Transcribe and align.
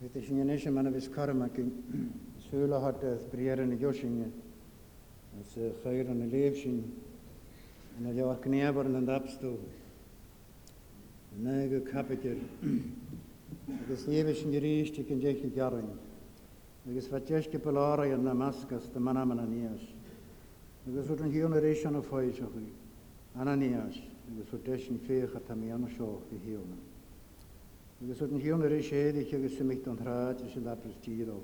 Vita 0.00 0.20
sin 0.22 0.38
an 0.40 0.50
eisiau 0.54 0.70
manna 0.74 0.92
vis 0.94 1.08
karma 1.10 1.48
gyn 1.50 1.70
sŵla 2.44 2.78
hat 2.84 3.02
a 3.02 3.10
briar 3.32 3.58
yn 3.58 3.72
y 3.74 3.78
josinge. 3.80 4.28
As 5.40 5.56
chair 5.82 6.06
yn 6.14 6.22
y 6.22 6.28
leif 6.30 6.60
sin 6.62 6.76
yn 7.98 8.06
y 8.06 8.12
lewach 8.14 8.44
gneabar 8.46 8.86
yn 8.86 9.00
y 9.00 9.02
dapstw. 9.08 9.56
Yn 11.34 11.50
ag 11.50 11.74
y 11.80 11.82
capitir. 11.90 12.38
Agus 13.74 14.06
leif 14.06 14.30
sin 14.38 14.54
yr 14.54 14.66
eisht 14.70 15.00
i 15.02 15.06
gyn 15.08 15.18
jech 15.24 15.42
i 15.48 15.50
garing. 15.56 15.90
Agus 16.86 17.10
fatjesh 17.10 17.50
gypil 17.50 17.80
ara 17.82 18.06
yn 18.06 18.22
na 18.22 18.36
masgas 18.38 18.86
dy 18.94 19.02
manna 19.02 19.24
manna 19.26 19.48
nias. 19.50 19.82
Agus 20.86 21.10
wrth 21.10 21.26
yn 21.26 21.34
hiwn 21.34 21.58
yr 21.58 21.66
eisiau 21.72 21.90
yn 21.96 22.06
ffoes 22.06 22.38
o 22.38 22.52
chwi. 22.54 22.70
Ananias. 23.34 23.98
Agus 24.30 24.54
wrth 24.54 24.74
eisiau 24.76 25.02
ffeich 25.08 25.34
a 25.34 25.42
tamian 25.50 25.90
o 25.90 25.90
sioch 25.90 26.30
i 26.38 26.40
hiwnan 26.46 26.86
agus 28.02 28.20
an 28.20 28.28
dhéannar 28.38 28.70
is 28.70 28.86
séidirich 28.88 29.32
agus 29.34 29.52
sumicht 29.56 29.86
an 29.86 29.96
thráid 29.96 30.40
is 30.46 30.54
lepras 30.54 30.94
tíadch. 31.04 31.34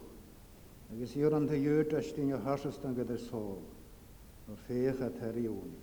agus 0.92 1.14
dúr 1.14 1.32
an 1.34 1.48
dúirt 1.48 1.90
eistíine 1.92 2.40
hasastan 2.44 2.94
go 2.94 3.04
só 3.18 3.58
nó 4.46 4.54
fécha 4.68 5.10
taríúna. 5.10 5.74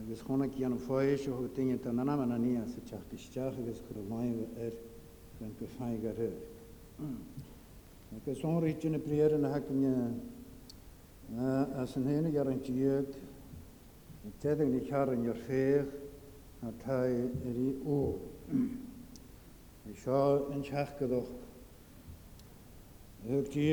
Agus 0.00 0.20
chuna 0.26 0.44
an 0.44 0.78
fáéis 0.78 1.20
chu 1.22 1.48
tinine 1.54 1.84
an 1.84 1.98
anam 1.98 2.26
na 2.28 2.38
níon 2.38 2.66
sa 2.66 2.80
teach 3.10 3.20
isteach 3.20 3.38
agus 3.58 3.78
chu 3.78 3.94
bhaimh 4.08 4.46
ar 4.58 4.72
gan 5.40 5.54
go 5.58 5.66
feiga 5.66 6.10
ri. 6.16 6.32
Agus 8.16 8.42
órítína 8.42 8.98
priar 8.98 9.38
na 9.38 9.52
hacinne 9.52 10.20
as 11.76 11.94
an 11.96 12.04
héna 12.04 12.32
ar 12.40 12.46
an 12.48 12.60
tíod, 12.60 13.12
teing 14.40 14.72
na 14.72 14.80
chearan 14.80 15.28
ar 15.28 15.36
féch 15.46 15.92
a 16.62 16.72
tai 16.82 17.20
ar 17.44 17.58
í 17.68 17.82
ó 17.86 18.18
seo 19.92 20.46
an 20.50 20.62
teach 20.62 20.98
goch. 21.08 21.28
Uchtí 23.26 23.72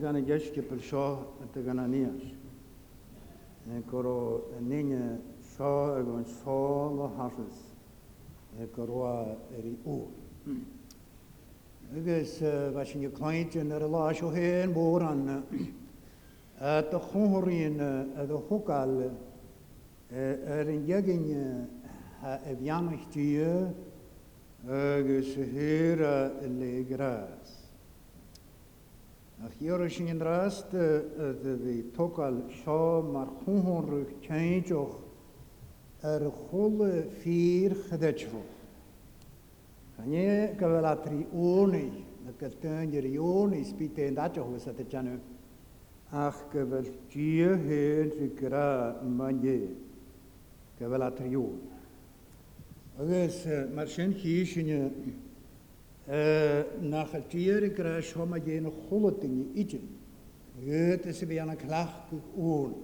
gan 0.00 0.16
a 0.16 0.20
geisce 0.20 0.60
per 0.62 0.82
seo 0.82 1.34
a 1.42 1.58
gan 1.60 1.78
a 1.78 1.86
níos. 1.86 2.22
Go 3.90 4.44
níine 4.60 5.18
seo 5.56 5.96
a 5.96 6.02
go 6.02 6.16
an 6.16 6.26
sá 6.26 6.90
le 6.92 7.08
hasas 7.16 8.74
go 8.74 8.84
roá 8.84 9.34
ar 9.56 9.64
í 9.64 9.76
ó. 9.86 10.06
Agus 11.90 12.38
bheit 12.74 12.86
sin 12.86 13.10
cleint 13.10 13.54
in 13.54 13.72
ar 13.72 13.82
a 13.82 13.88
láis 13.88 14.20
ó 14.22 14.30
héan 14.30 14.72
mór 14.72 15.02
an 15.02 15.46
a 16.60 16.82
chóiríon 16.90 17.80
a 18.16 18.26
do 18.26 18.38
thuáil 18.48 19.10
ar 20.12 20.68
an 20.68 20.84
dheagan 20.84 21.68
a 22.22 22.52
bheannachttíí 22.60 23.88
agus 24.68 25.36
hira 25.36 26.30
le 26.42 26.84
gras. 26.84 27.56
Ach 29.42 29.56
iar 29.62 29.88
sin 29.90 30.08
yn 30.12 30.18
rast 30.20 30.74
dy 30.74 31.54
fi 31.62 31.76
togal 31.96 32.42
sio 32.60 33.00
mar 33.08 33.28
chwnhon 33.40 33.86
rwy'ch 33.88 34.20
changeoch 34.26 34.98
yr 36.10 36.26
chwle 36.42 36.90
ffyr 37.22 37.72
chydedfo. 37.88 38.42
Ganye 39.96 40.52
gyfel 40.60 40.84
atri 40.90 41.22
oni, 41.32 41.88
na 42.26 42.32
gyltyn 42.42 42.92
i'r 42.96 43.08
oni 43.32 43.64
sbyd 43.64 43.98
e'n 44.04 44.20
dadioch 44.20 44.50
wys 44.52 44.68
at 44.68 44.82
janw. 44.92 45.16
Ach 46.12 46.44
gyfel 46.52 46.92
gio 47.08 47.56
hyn 47.64 48.12
rwy 48.12 48.32
gra 48.44 48.70
manye 49.00 49.56
gyfel 50.76 51.08
atri 51.08 51.32
oni. 51.36 51.69
Agus 53.00 53.46
eh, 53.46 53.66
mar 53.74 53.86
sin 53.88 54.12
hí 54.12 54.44
sinne 54.46 54.90
nachchatíir 56.82 57.62
i 57.64 57.68
greis 57.70 58.12
thoma 58.12 58.36
géana 58.38 58.68
cholatinge 58.70 59.54
idir. 59.56 59.80
Gët 60.62 61.06
is 61.06 61.22
bhí 61.22 61.40
anna 61.40 61.56
chclaach 61.56 62.10
go 62.10 62.20
ón 62.36 62.74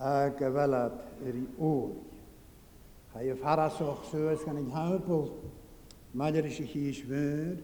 a 0.00 0.30
go 0.30 0.46
bhhead 0.56 0.72
ar 0.74 0.92
í 1.30 1.44
óí. 1.60 1.94
Tá 3.12 3.20
i 3.20 3.34
farasach 3.36 4.00
suas 4.10 4.42
gan 4.46 4.56
an 4.56 4.70
hapel 4.70 5.30
maidir 6.16 6.46
is 6.46 6.58
híos 6.60 7.02
bhir, 7.04 7.60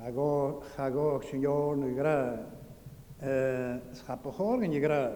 chagóch 0.00 1.30
sin 1.30 1.42
jór 1.42 1.76
na 1.76 1.92
gra 1.92 2.38
schapachógan 4.00 4.72
i 4.72 4.80
gra, 4.80 5.12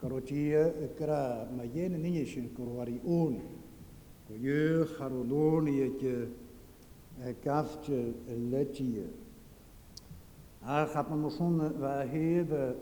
gorotí 0.00 0.54
gra, 0.96 1.46
ma 1.54 1.64
dhéana 1.64 1.98
inine 2.00 2.24
sin 2.24 2.48
gohharí 2.56 2.98
ónaí. 3.06 3.55
Kojeur, 4.28 4.86
Garolonietje, 4.98 6.28
Kastje, 7.44 8.12
Letje. 8.52 9.04
hij 10.60 10.86
gaat 10.86 11.14
me 11.16 11.30
zonne 11.30 11.78
waar 11.78 12.06
hebben. 12.10 12.76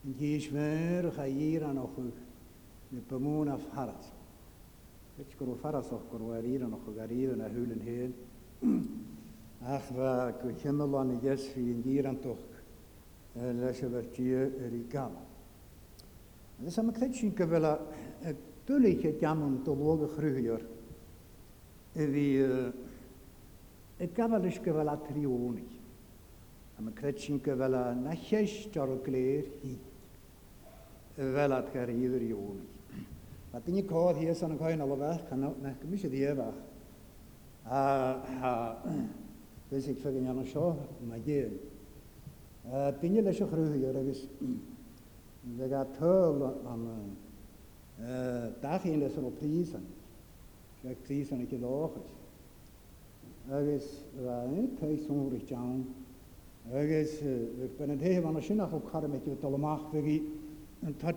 Die 0.00 0.36
is 0.36 0.50
weer, 0.50 1.12
ga 1.12 1.24
hier 1.24 1.74
nog 1.74 1.90
de 2.88 2.96
pomoen 3.06 3.48
af 3.48 3.60
haras. 3.72 4.12
Het 5.16 5.26
is 5.28 5.34
gewoon 5.34 5.56
faras 5.56 5.88
of 5.90 6.00
koro 6.10 6.32
arieren 6.32 6.68
nog 6.68 6.80
en 7.08 7.36
naar 7.36 7.50
hulen 7.50 7.80
heen. 7.80 8.14
Ach, 9.62 9.88
waar 9.88 10.32
kujemmel 10.32 10.98
aan 10.98 11.08
de 11.08 11.18
jes 11.22 11.54
wie 11.54 11.68
in 11.74 11.80
hier 11.84 12.06
aan 12.06 12.18
toch. 12.20 12.38
Lesje 13.32 13.88
werd 13.90 14.16
hier 14.16 14.50
Dat 14.90 15.16
is 16.66 16.78
aan 16.78 16.86
mijn 16.86 17.24
ik 18.20 18.36
Tulletje 18.66 19.14
jammen 19.20 19.60
te 19.62 19.70
loge 19.70 20.08
gruier. 20.10 20.62
Wie 21.94 22.30
een 23.96 24.12
kavaliske 24.12 24.72
wel 24.72 24.88
atrionig. 24.90 25.68
En 26.76 26.82
mijn 26.84 26.94
kretsinke 26.96 27.54
wel 27.56 27.72
een 27.74 28.02
nachtjes 28.02 28.56
charokleer 28.72 29.44
hi. 29.62 29.76
Wel 31.14 31.52
at 31.52 31.68
gerieder 31.72 32.22
jonig. 32.24 32.66
Wat 33.50 33.62
in 33.66 33.74
je 33.74 33.84
kaart 33.84 34.16
hier 34.16 34.34
zijn 34.34 34.56
gewoon 34.56 34.80
alle 34.80 34.96
weg. 34.96 35.28
Kan 35.28 35.46
ook 35.46 35.60
naar 35.60 35.74
commissie 35.80 36.10
die 36.10 36.26
weg. 36.26 36.54
Dus 39.68 39.86
ik 39.86 39.98
vind 40.00 40.24
Jan 40.24 40.44
Shaw, 40.44 40.74
maar 41.08 41.18
je. 41.24 41.50
Pinje 43.00 43.22
lesje 43.22 43.46
gruier. 43.46 43.92
Dus. 44.04 44.26
We 45.56 45.68
gaan 45.68 45.86
teul 45.98 46.58
aan. 46.66 47.16
Uh, 48.00 48.52
Dachén 48.60 49.02
is 49.02 49.16
ar 49.16 49.24
prísan, 49.40 49.80
se 50.82 50.94
prísan 51.06 51.40
ag 51.40 51.50
láchas. 51.56 52.04
Agus 53.50 54.04
bhain 54.14 54.76
taisúra 54.78 55.38
teán, 55.48 55.86
agus 56.74 57.22
bena 57.78 57.96
déh 57.96 58.22
anna 58.22 58.42
sinach 58.42 58.74
ó 58.74 58.80
carmeú 58.90 59.36
talach 59.40 59.88
bhí 59.94 60.20
an 60.84 60.92
tá 61.00 61.10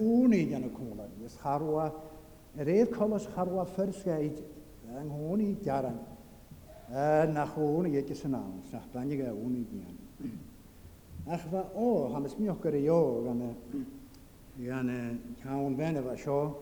únaí 0.00 0.52
anna 0.54 0.66
cúla, 0.74 1.06
gus 1.22 1.36
charha 1.40 1.92
réh 2.58 2.88
cholas 2.90 3.28
charha 3.32 3.64
ferscaid 3.66 4.42
an 4.90 5.08
gcónaí 5.10 5.54
dearan 5.62 6.00
nach 7.32 7.54
óna 7.56 7.88
dhéice 7.88 8.16
san 8.16 8.32
ná, 8.32 8.42
nach 8.72 8.88
planige 8.90 9.30
únaí 9.30 9.64
díana. 9.70 10.32
Ach 11.30 11.46
bha 11.48 11.62
o, 11.76 12.08
hamas 12.12 12.34
míoch 12.40 12.60
gur 12.60 12.74
a 12.74 12.80
jó 12.80 13.22
gan 13.22 13.54
Jane 14.58 14.96
o'n 15.50 15.74
i 15.82 15.86
yn 15.90 16.04
så. 16.16 16.54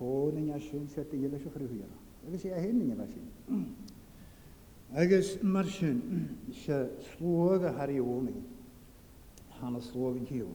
Hwn 0.00 0.38
yn 0.40 0.46
iawn 0.48 0.86
sydd 0.88 1.10
wedi 1.12 1.18
ddilys 1.26 1.42
o'ch 1.50 1.56
rhywbeth. 1.60 1.96
Agus 2.24 2.44
i 2.48 2.50
a 2.56 2.60
hyn 2.62 2.78
yn 2.80 2.94
iawn 2.94 3.64
Agus 4.96 5.34
mar 5.42 5.66
sin 5.68 5.98
se 6.64 6.76
slóg 7.12 7.62
a 7.68 7.74
Haríóning 7.76 8.40
hána 9.60 9.80
slógan 9.84 10.24
hiú. 10.26 10.48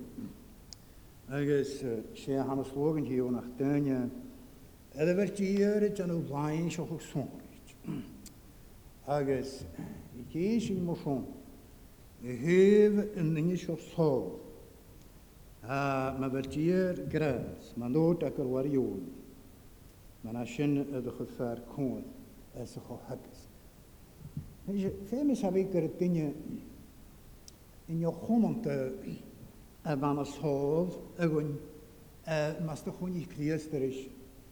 Agus 1.30 1.76
sé 2.24 2.40
hána 2.42 2.66
slógan 2.66 3.06
hiú 3.06 3.30
nach 3.32 3.46
daine 3.60 4.08
a 4.98 5.06
bhirtííirid 5.14 6.00
an 6.02 6.14
bhhain 6.26 6.70
se 6.72 6.82
chu 6.90 6.98
sóirt. 7.14 7.86
Agus 9.06 9.60
i 10.18 10.26
dhé 10.34 10.60
sin 10.60 10.82
marón 10.84 11.22
i 12.26 12.34
thuh 12.34 13.14
in 13.22 13.34
ninge 13.38 13.58
seo 13.62 13.78
só. 13.94 14.26
me 16.18 16.30
bhirtíir 16.34 17.08
gras, 17.08 17.76
má 17.78 17.88
nót 17.88 18.24
a 18.24 18.30
gur 18.32 18.46
warjóna. 18.46 19.15
معناها 20.26 20.46
شن 20.46 20.74
دخل 21.02 21.26
فار 21.38 21.60
كون 21.76 22.04
اسخو 22.58 22.96
حبس 23.10 23.40
فهمي 25.12 25.36
سابيك 25.36 25.76
الدنيا 25.76 26.34
إن 27.90 28.02
يخومنت 28.02 28.92
أبانا 29.86 30.24
صوف 30.24 30.94
أغن 31.20 31.56
مستخوني 32.68 33.26
كريسترش 33.26 33.96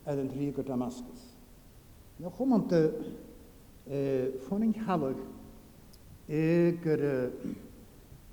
أدن 0.07 0.29
تريكو 0.29 0.61
دماسكس 0.61 1.21
يخومنت 2.19 2.91
فونين 4.49 4.75
حالك 4.75 5.15
إيكر 6.29 7.31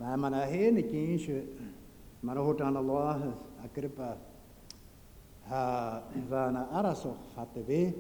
ما 0.01 0.17
منا 0.17 0.47
هين 0.47 0.81
كينش 0.81 1.31
مرهوت 2.23 2.63
عن 2.63 2.77
الله 2.77 3.35
أقربه 3.65 4.17
ha 5.51 6.03
vana 6.31 6.69
araso 6.73 7.15
fatve 7.35 7.95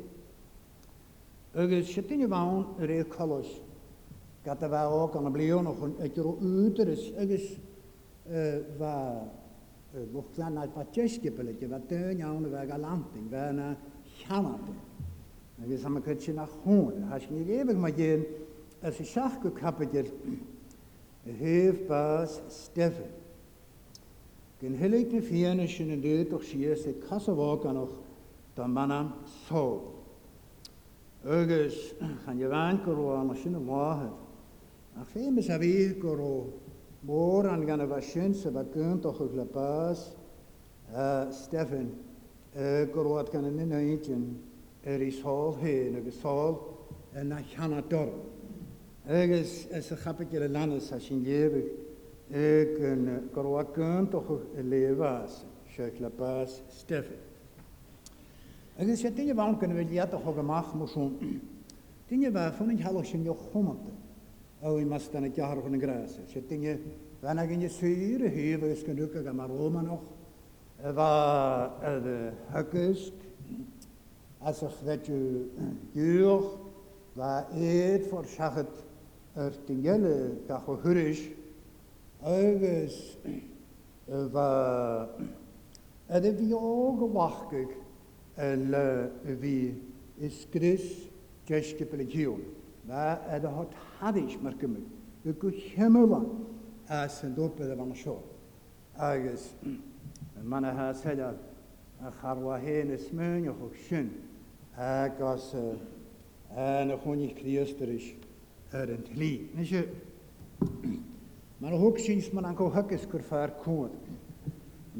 ögül 1.54 1.82
şitini 1.84 2.30
vaun 2.30 2.66
re 2.80 3.08
kolos 3.08 3.58
gata 4.44 4.70
va 4.70 5.02
o 5.04 5.10
kan 5.10 5.34
blion 5.34 5.66
och 5.66 5.76
en 5.84 6.04
etro 6.06 6.32
uteres 6.40 7.02
ögüs 7.22 7.46
va 8.78 9.24
bochtlan 10.14 10.56
al 10.56 10.70
patjeske 10.74 11.30
pelke 11.36 11.70
va 11.70 11.78
tönja 11.90 12.26
un 12.36 12.44
va 12.54 12.64
galanting 12.64 13.26
vana 13.32 13.76
chamate 14.20 14.74
vi 15.68 15.78
sam 15.78 15.94
kretsi 16.02 16.32
na 16.34 16.46
hon 16.64 17.02
has 17.10 17.22
ni 17.30 17.44
lebe 17.44 17.72
ma 17.74 17.90
gen 17.90 18.20
as 18.82 19.00
ich 19.00 19.08
schach 19.12 19.34
gekapet 19.42 20.10
hev 21.40 21.76
bas 21.88 22.30
steffen 22.48 23.19
Gyn 24.60 24.72
hylig 24.76 25.08
eh, 25.16 25.16
eh, 25.16 25.16
er 25.16 25.20
na 25.20 25.26
fianna 25.26 25.66
sin 25.72 25.92
yn 25.94 26.02
dweud 26.04 26.34
o'ch 26.36 26.48
sia 26.50 26.74
sydd 26.76 26.98
casafog 27.08 27.62
anoch 27.70 27.94
da 28.54 28.66
manam 28.68 29.12
so. 29.46 29.62
Agus, 31.24 31.76
chan 31.96 32.10
i 32.40 32.48
fan 32.50 32.80
gyrw 32.84 33.06
am 33.16 33.32
o 33.32 33.34
sin 33.36 33.56
y 33.56 34.10
A 35.00 35.04
chfe 35.06 35.30
mis 35.32 35.48
a 35.48 35.56
fydd 35.58 35.96
gyrw 36.02 36.44
môr 37.08 37.48
an 37.54 37.64
gan 37.64 37.80
y 37.80 37.86
fa 37.88 38.00
sin 38.04 38.34
sef 38.36 38.52
a 38.56 38.64
gynt 38.74 39.04
o'ch 39.08 39.22
o'ch 39.24 39.38
labas 39.40 40.02
Stefan 41.40 41.88
gyrw 42.52 43.16
at 43.22 43.32
gan 43.32 43.48
yn 43.48 43.62
un 43.64 43.72
oedyn 43.80 44.28
yr 44.84 45.06
i 45.08 45.12
sol 45.22 45.56
hyn 45.64 45.96
agus 46.02 46.20
sol 46.20 46.60
na 47.24 47.40
chanador. 47.54 48.12
Agus, 49.08 49.62
ys 49.72 49.88
y 49.88 50.04
chabyg 50.04 50.36
i'r 50.36 50.50
lanys 50.52 50.92
a 50.92 51.00
sy'n 51.00 51.24
llefyg 51.24 51.78
con 52.30 53.28
Corhuacán, 53.34 54.08
Levas, 54.68 55.44
Sheikh 55.74 56.00
La 56.00 56.10
Paz, 56.10 56.62
Steffen. 56.70 57.16
Ik 58.76 58.96
zei, 58.96 59.14
het 59.14 59.18
is 59.18 59.32
waarom 59.32 59.56
kunnen 59.58 59.76
we 59.76 59.84
die 59.84 60.08
toch 60.08 60.26
ook 60.26 60.42
maken, 60.42 60.78
maar 60.78 60.88
zo'n. 60.88 61.40
Tinje 62.06 62.30
waar 62.30 62.52
van 62.54 62.68
een 62.68 62.82
hallo 62.82 63.02
shin 63.02 63.22
yo 63.22 63.34
khomte. 63.34 63.90
Au 64.62 64.80
i 64.80 64.84
mastan 64.84 65.24
ik 65.24 65.34
jaar 65.34 65.56
van 65.62 65.80
grase. 65.80 66.20
Ze 66.26 66.46
tinje 66.46 66.78
wanneer 67.20 67.46
ging 67.46 67.62
je 67.62 67.68
suur 67.68 68.28
hier 68.28 68.60
we 68.60 68.74
sken 68.74 69.00
ook 69.02 69.12
ga 69.24 69.32
maar 69.32 69.48
Roma 69.48 69.80
nog. 69.80 70.00
Wa 70.94 71.70
de 71.80 72.30
hakkes. 72.46 73.12
As 74.38 74.62
of 74.62 74.80
dat 74.84 75.06
je 75.06 75.48
er 75.94 76.40
wa 77.12 77.46
et 77.52 78.06
voor 78.06 78.24
schacht 78.26 78.70
er 79.32 79.52
agus 82.26 83.18
er 86.08 86.20
det 86.20 86.38
vi 86.40 86.52
også 86.54 87.06
varkig 87.14 87.66
eller 88.38 89.06
vi 89.24 89.74
iskris 90.18 90.80
geske 91.46 91.86
religion. 91.92 92.40
Hva 92.88 93.16
er 93.30 93.38
det 93.42 93.52
hatt 93.54 93.76
hadis 94.00 94.34
merkemig? 94.42 94.82
Vi 95.22 95.32
går 95.32 95.54
himmelen 95.76 96.24
er 96.88 97.06
sy'n 97.12 97.34
dod 97.36 97.52
bydd 97.58 97.74
man 97.78 97.94
sio. 97.96 98.16
Agus 98.98 99.48
man 100.42 100.64
har 100.64 100.92
sett 100.98 101.20
at 101.20 101.38
charwa 102.20 102.56
hen 102.58 102.94
smøn 103.08 103.46
og 103.52 103.58
hoksjøn 103.66 104.10
agus 104.80 105.50
en 106.58 106.90
honig 107.04 107.36
kristerisk 107.38 108.18
er 108.72 108.96
en 108.96 109.02
tli. 109.12 109.32
Ikke? 109.60 109.84
Man 111.60 111.74
hwg 111.76 111.98
sy'n 112.00 112.22
man 112.32 112.46
an 112.48 112.54
go 112.56 112.70
hygys 112.72 113.02
gwr 113.10 113.22
ffa'r 113.28 113.50
cwn. 113.60 113.92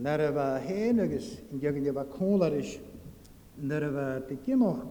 Nyr 0.04 0.26
yfa 0.26 0.42
hen 0.66 0.98
ygys, 1.06 1.30
yn 1.48 1.62
diagyn 1.62 1.86
yfa 1.88 2.02
cwn 2.12 2.44
ar 2.44 2.52
ys, 2.58 2.74
nyr 3.64 3.86
yfa 3.86 4.04
digyn 4.28 4.60
och 4.68 4.90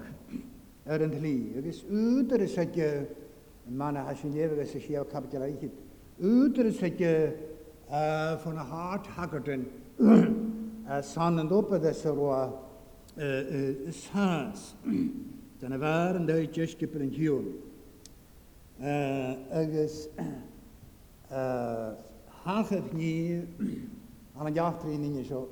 ar 0.90 1.06
yn 1.06 1.14
hli. 1.14 1.36
Ygys 1.62 1.84
ydr 1.94 2.42
ys 2.48 2.56
ag 2.64 2.80
man 3.70 4.00
a 4.02 4.08
hasyn 4.08 4.34
efo 4.42 4.58
ys 4.66 4.74
ys 4.80 4.90
iaw 4.96 5.06
capital 5.14 5.46
ar 5.46 5.54
eichyd. 5.54 5.78
Ydr 6.18 6.72
ys 6.72 6.82
ag 6.90 7.06
ffwn 8.42 8.58
a 8.58 8.66
hart 8.72 9.12
hagardyn 9.20 9.68
san 11.06 11.38
yn 11.44 11.54
dopad 11.54 11.86
ys 11.92 12.02
ar 12.10 12.18
oa 12.18 12.42
sas. 14.00 14.72
Dyna 15.60 15.78
fawr 15.86 16.18
yn 16.18 16.26
dweud 16.34 16.50
jyst 16.58 16.82
gypr 16.82 17.06
hiwn. 17.14 17.54
Ygys... 18.90 20.08
Uh, 20.18 20.32
hachach 22.46 22.94
ní 22.94 23.44
an 24.38 24.48
a 24.48 24.50
gachtrí 24.52 24.98
níine 24.98 25.26
seo. 25.26 25.48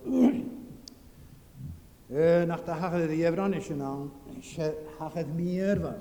nach 2.45 2.63
de 2.63 2.71
hachad 2.71 3.09
réhranne 3.09 3.62
sin 3.62 3.81
an 3.81 4.12
se 4.41 4.75
hachad 5.00 5.27
míarhil. 5.35 5.94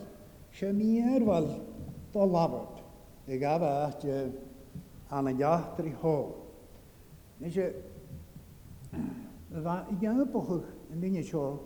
Se 0.52 0.72
míarhil 0.72 1.60
dó 2.12 2.24
labhart 2.24 2.82
i 3.26 3.38
gabhte 3.38 4.32
anna 5.10 5.32
gaachtarí 5.32 5.94
hó. 6.02 6.32
Ní 7.40 7.50
sé 7.50 7.72
bheit 9.50 9.84
i 9.90 9.94
gceanpachuch 9.96 10.64
an 10.92 11.00
duine 11.00 11.22
seo 11.22 11.60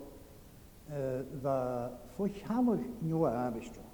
bheit 0.89 1.91
fu 2.17 2.27
chealach 2.27 2.83
nua 3.03 3.45
abisteach. 3.45 3.87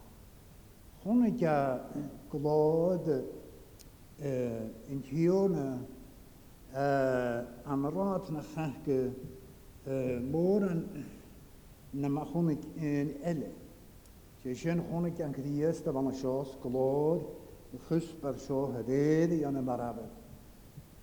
Chna 1.03 1.29
de 1.29 1.81
glód 2.31 3.05
yn 4.25 5.01
hiona 5.09 5.77
am 7.65 7.85
rad 7.85 8.29
na 8.31 8.41
chachge 8.53 9.13
môr 10.31 10.63
an 10.69 11.05
na 11.93 12.09
ma 12.09 12.25
chonig 12.25 12.59
yn 12.77 13.13
ele. 13.23 13.51
Se 14.41 14.53
sin 14.55 14.81
chonig 14.89 15.21
an 15.21 15.31
gries 15.31 15.81
da 15.83 15.91
fan 15.93 16.07
a 16.07 16.11
sios 16.11 16.55
glod 16.63 17.23
chus 17.87 18.11
bar 18.21 18.33
sio 18.39 18.73
hydeiri 18.73 19.43
an 19.45 19.57
y 19.57 19.61
marafod. 19.61 20.09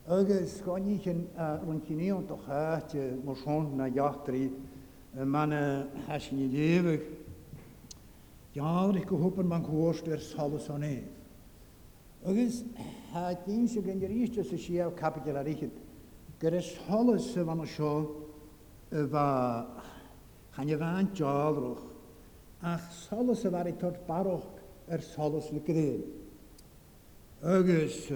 Agus 0.08 0.60
gonnich 0.62 1.06
yn 1.08 1.24
rwyncini 1.62 2.10
o'n 2.12 2.26
dochach 2.26 2.92
mor 3.24 3.36
sion 3.36 3.76
na 3.78 3.86
iachtri 3.88 4.50
man 5.24 5.50
hasyn 6.08 6.40
i 6.42 6.48
lefyg. 6.50 7.06
Jaar 8.54 8.94
ik 8.96 9.08
hoop 9.08 9.38
man 9.44 9.62
koorst 9.62 10.06
er 10.06 10.18
salus 10.20 10.68
aan 10.68 10.82
heeft. 10.82 11.22
Agus 12.24 12.62
ha 13.12 13.34
dyn 13.44 13.66
sy'n 13.68 13.84
gen 14.00 14.06
ríiste 14.08 14.40
sa 14.48 14.56
si 14.56 14.78
ah 14.80 14.88
capital 14.96 15.36
a 15.36 15.42
richid. 15.44 15.74
Gur 16.40 16.54
is 16.56 16.70
holle 16.88 17.18
sa 17.20 17.42
van 17.44 17.60
seo 17.66 17.92
chan 18.90 20.66
je 20.68 20.76
bhain 20.80 21.06
deálruch 21.12 21.82
ach 22.64 22.80
solas 22.96 23.44
a 23.44 23.50
bhar 23.52 23.68
i 23.68 23.72
tort 23.76 24.00
baroch 24.08 24.46
ar 24.90 24.98
solas 25.04 25.50
le 25.52 25.60
gréil. 25.60 26.00
Agus 27.42 28.08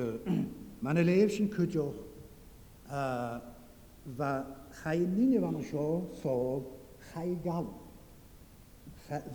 man 0.81 0.97
a 0.97 1.05
léir 1.05 1.29
sin 1.29 1.51
cúdeoch 1.53 1.99
bha 2.89 4.31
chai 4.83 5.05
fan 5.05 5.57
o 5.57 5.63
sio 5.63 6.09
sôl 6.23 6.65
chai 7.13 7.37
gal. 7.45 7.69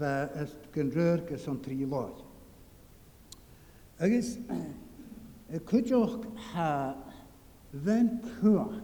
Bha 0.02 0.14
gyn 0.74 0.90
rwyr 0.90 1.28
gys 1.30 1.46
o'n 1.48 1.62
tri 1.62 1.86
loed. 1.86 2.23
Agus 4.04 4.36
y 5.54 5.60
cwydioch 5.64 6.24
ha 6.52 6.68
fen 7.86 8.10
cwach 8.42 8.82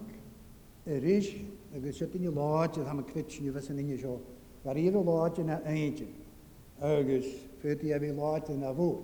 yr 0.88 1.04
eis, 1.12 1.28
agus 1.76 2.00
sydd 2.00 2.14
yn 2.16 2.30
y 2.30 2.32
lodge, 2.38 2.78
ydw 2.80 2.88
am 2.94 3.02
y 3.04 3.06
cwitsin 3.10 3.50
i 3.50 3.52
fes 3.52 3.68
yn 3.74 3.82
unig 3.84 4.06
o, 4.08 4.14
ar 4.64 4.80
i'r 4.80 4.96
lodge 5.04 5.42
yna 5.44 5.58
eidyn, 5.68 6.14
agus 6.80 7.28
fyddi 7.60 7.92
a 7.96 8.00
fi 8.00 8.14
lodge 8.16 8.54
yna 8.56 8.72
fod. 8.80 9.02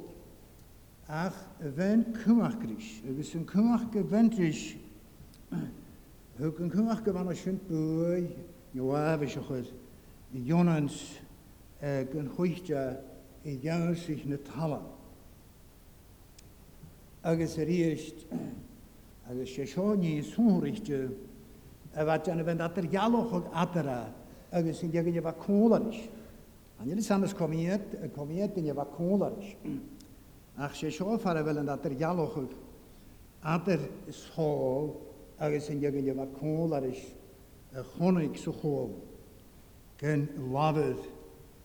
Ach 1.25 1.41
fen 1.75 2.05
cwach 2.21 2.55
gris, 2.61 2.93
agus 3.11 3.33
yn 3.35 3.43
cwach 3.51 3.83
gyfendris, 3.97 4.63
hwg 6.39 6.63
yn 6.63 6.71
cwach 6.77 7.03
gyfan 7.09 7.33
o 7.33 7.39
sy'n 7.41 7.59
bwy, 7.67 8.23
Joab 8.75 9.23
is 9.27 9.35
ochyd, 9.43 9.67
Jonans, 10.47 11.01
uh, 11.81 12.03
gyn 12.13 12.31
chwychtia, 12.37 12.87
i 13.45 13.59
ddewis 13.59 14.07
i'ch 14.15 14.27
na 14.31 14.39
talan 14.55 14.91
agus 17.25 17.57
a 17.57 17.65
rieist 17.65 18.17
agus 19.31 19.49
sé 19.55 19.65
seo 19.65 19.95
ní 19.95 20.21
súnrichte 20.21 21.09
a 21.95 22.03
bheit 22.05 22.27
anna 22.29 22.43
bhain 22.43 22.61
atar 22.61 22.85
gealachog 22.85 23.47
atara 23.51 24.13
agus 24.51 24.79
sin 24.79 24.91
degan 24.91 25.13
bh 25.23 25.31
cólaris. 25.35 25.99
Anil 26.79 27.01
sanas 27.01 27.33
comiad 27.33 27.81
comiad 28.13 28.55
in 28.57 28.65
bh 28.65 28.95
cólaris. 28.95 29.55
Ach 30.59 30.75
sé 30.77 30.91
seo 30.91 31.17
far 31.17 31.37
a 31.37 31.41
bhfuil 31.43 31.57
an 31.59 31.65
atar 31.69 31.97
gealachog 31.97 32.53
atar 33.43 33.79
sá 34.11 34.93
agus 35.39 35.65
sin 35.65 35.81
degan 35.81 36.05
bh 36.13 36.31
cólaris 36.39 37.01
a 37.73 37.81
chonig 37.97 38.37
sa 38.37 38.51
chó 38.51 38.75
gan 39.97 40.29
lafydd 40.53 41.09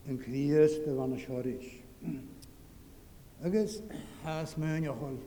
yn 0.09 0.17
Criest 0.17 0.87
y 0.89 0.95
fan 0.97 1.13
y 1.13 1.19
sioris. 1.21 1.69
Agus 3.45 3.77
has 4.25 4.57
mewn 4.57 4.89
ochol 4.89 5.19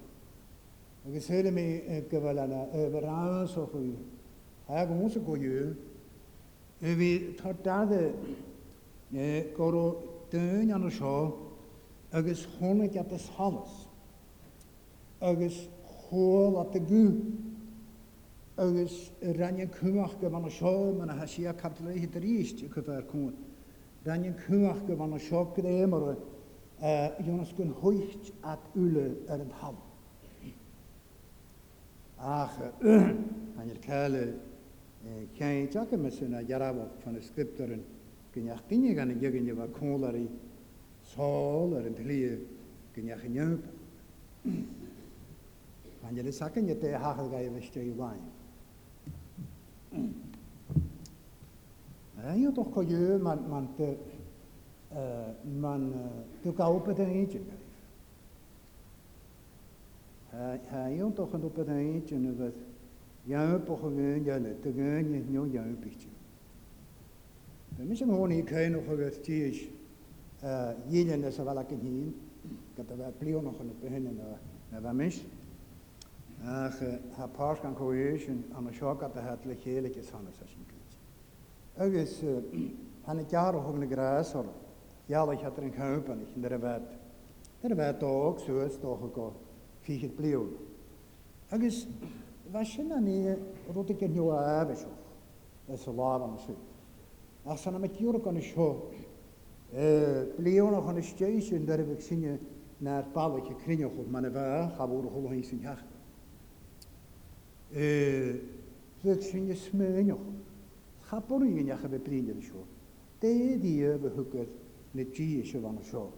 agus 1.07 1.29
hele 1.29 1.51
mé 1.51 2.01
gowalna 2.09 2.65
ra 3.03 3.47
so 3.47 3.67
chu. 3.67 3.97
Ha 4.69 4.85
go 4.87 4.95
mose 4.95 5.19
go 5.21 5.37
jo 5.37 5.75
vi 6.81 7.35
tar 7.37 7.53
dade 7.53 8.15
go 9.55 10.03
deun 10.31 10.71
an 10.71 10.91
seo 10.91 11.37
agus 12.13 12.47
at 12.61 12.93
get 12.93 13.13
as 13.13 13.29
hallas. 13.37 13.87
agus 15.21 15.69
hó 16.11 16.61
at 16.63 16.73
de 16.73 16.81
gu 16.81 17.33
agus 18.57 19.11
ranne 19.23 19.71
cumach 19.71 20.19
go 20.21 20.31
van 20.31 20.49
seo 20.51 20.95
man 20.99 21.11
ha 21.11 21.27
si 21.27 21.43
drist, 21.43 22.13
hi 22.15 22.19
ríist 22.19 22.75
go 22.75 22.81
ver 22.81 23.03
koen. 23.03 23.35
Ranne 24.07 24.35
cumach 24.47 24.87
go 24.87 24.95
van 24.97 25.19
seo 25.19 25.45
go 25.55 25.63
émara 25.63 26.17
Jonas 27.23 27.51
e 27.51 27.55
kun 27.57 27.75
hoicht 27.83 28.33
at 28.43 28.61
ulle 28.75 29.17
er 29.29 29.41
een 29.41 29.53
ham. 29.61 29.77
ach 32.25 32.53
anilkale 33.61 34.33
kyan 35.37 35.69
chaka 35.71 35.97
masuna 35.97 36.41
yarabo 36.41 36.89
chona 37.05 37.21
scriptorin 37.21 37.85
kinya 38.33 38.57
kinyi 38.69 38.95
gana 38.95 39.13
gyagin 39.13 39.47
yaba 39.47 39.67
konglari 39.69 40.27
solarin 41.05 41.95
tiliye 41.95 42.41
kinya 42.95 43.17
man 55.61 55.91
hail 60.71 61.11
doch 61.11 61.33
an 61.35 61.45
op 61.45 61.59
ein 61.59 62.03
en 62.11 62.37
wat 62.39 62.55
jou 63.25 63.59
po 63.61 63.77
geun 63.77 64.23
jelle 64.25 64.55
te 64.61 64.73
geun 64.73 65.13
je 65.13 65.25
no 65.31 65.45
jou 65.47 65.67
bietje. 65.81 66.09
Dan 67.79 67.89
is 67.89 68.01
een 68.01 68.09
hoor 68.11 68.29
nie 68.29 68.43
kein 68.45 68.77
of 68.77 68.87
wat 68.87 69.23
ties 69.23 69.67
jelen 70.89 71.25
is 71.25 71.37
wel 71.39 71.59
ek 71.59 71.71
heen 71.71 72.15
dat 72.77 72.87
daar 72.89 73.13
plio 73.19 73.41
nog 73.41 73.59
op 73.61 73.83
hen 73.89 74.07
en 74.07 74.19
na 74.71 74.81
wat 74.81 74.93
mens. 74.95 75.23
Ach 76.43 76.79
ha 77.17 77.27
paar 77.27 77.61
kan 77.61 77.75
cohesion 77.75 78.45
aan 78.55 78.67
'n 78.67 78.73
shock 78.73 79.03
at 79.03 79.15
het 79.15 79.45
legelik 79.45 79.97
is 79.97 80.09
hannes 80.11 80.41
as 80.43 80.51
jy 80.51 80.65
kunt. 80.67 80.95
Agus 81.77 82.21
han 83.05 83.19
het 83.19 83.31
jaar 83.31 83.53
hoog 83.55 83.79
na 83.79 83.87
gras 83.87 84.33
hoor. 84.33 84.45
Ja, 85.07 85.31
ik 85.31 85.41
had 85.41 85.57
er 85.57 85.63
een 85.63 85.73
geheup 85.73 86.09
en 86.09 86.21
in 86.35 86.41
de 86.41 86.59
wet. 86.59 86.81
Der 87.61 87.77
wet 87.77 88.03
ook, 88.03 88.39
so 88.39 88.61
is 88.61 88.77
toch 88.81 89.01
fiche 89.85 90.09
bleon. 90.09 90.51
Agus 91.51 91.87
bheit 92.53 92.67
sin 92.69 92.91
a 92.93 92.99
ní 93.01 93.37
ruta 93.75 93.93
go 93.93 94.09
nua 94.09 94.41
aheh 94.43 94.77
seo 94.77 94.91
is 95.73 95.87
a 95.87 95.91
lá 95.93 96.15
an 96.25 96.39
sy. 96.39 96.53
A 97.47 97.57
sanna 97.57 97.79
me 97.79 97.89
dúra 97.89 98.19
gan 98.25 98.37
is 98.37 98.47
seo 98.53 98.91
blionna 100.41 100.79
an 100.89 100.97
istéisiún 100.97 101.67
dar 101.67 101.83
bh 101.85 102.01
sinne 102.01 102.39
na'r 102.81 103.09
bailaice 103.15 103.55
crinneoch 103.65 104.09
man 104.11 104.25
bheith 104.33 104.77
chaúr 104.79 105.05
chohaí 105.13 105.43
sin 105.45 105.61
heach. 105.61 105.85
Ryd 109.05 109.21
sinne 109.23 109.55
smönoch. 109.55 110.25
Chaborí 111.11 111.51
neach 111.63 111.85
a 111.85 111.89
bheith 111.89 112.05
blian 112.09 112.41
seo. 112.41 112.65
Dé 113.21 113.59
dí 113.61 113.77
bh 114.01 114.15
thugad 114.17 114.49
na 114.95 115.05
ddí 115.05 115.45
seo 115.45 115.61
bhana 115.61 115.85
seo. 115.85 116.09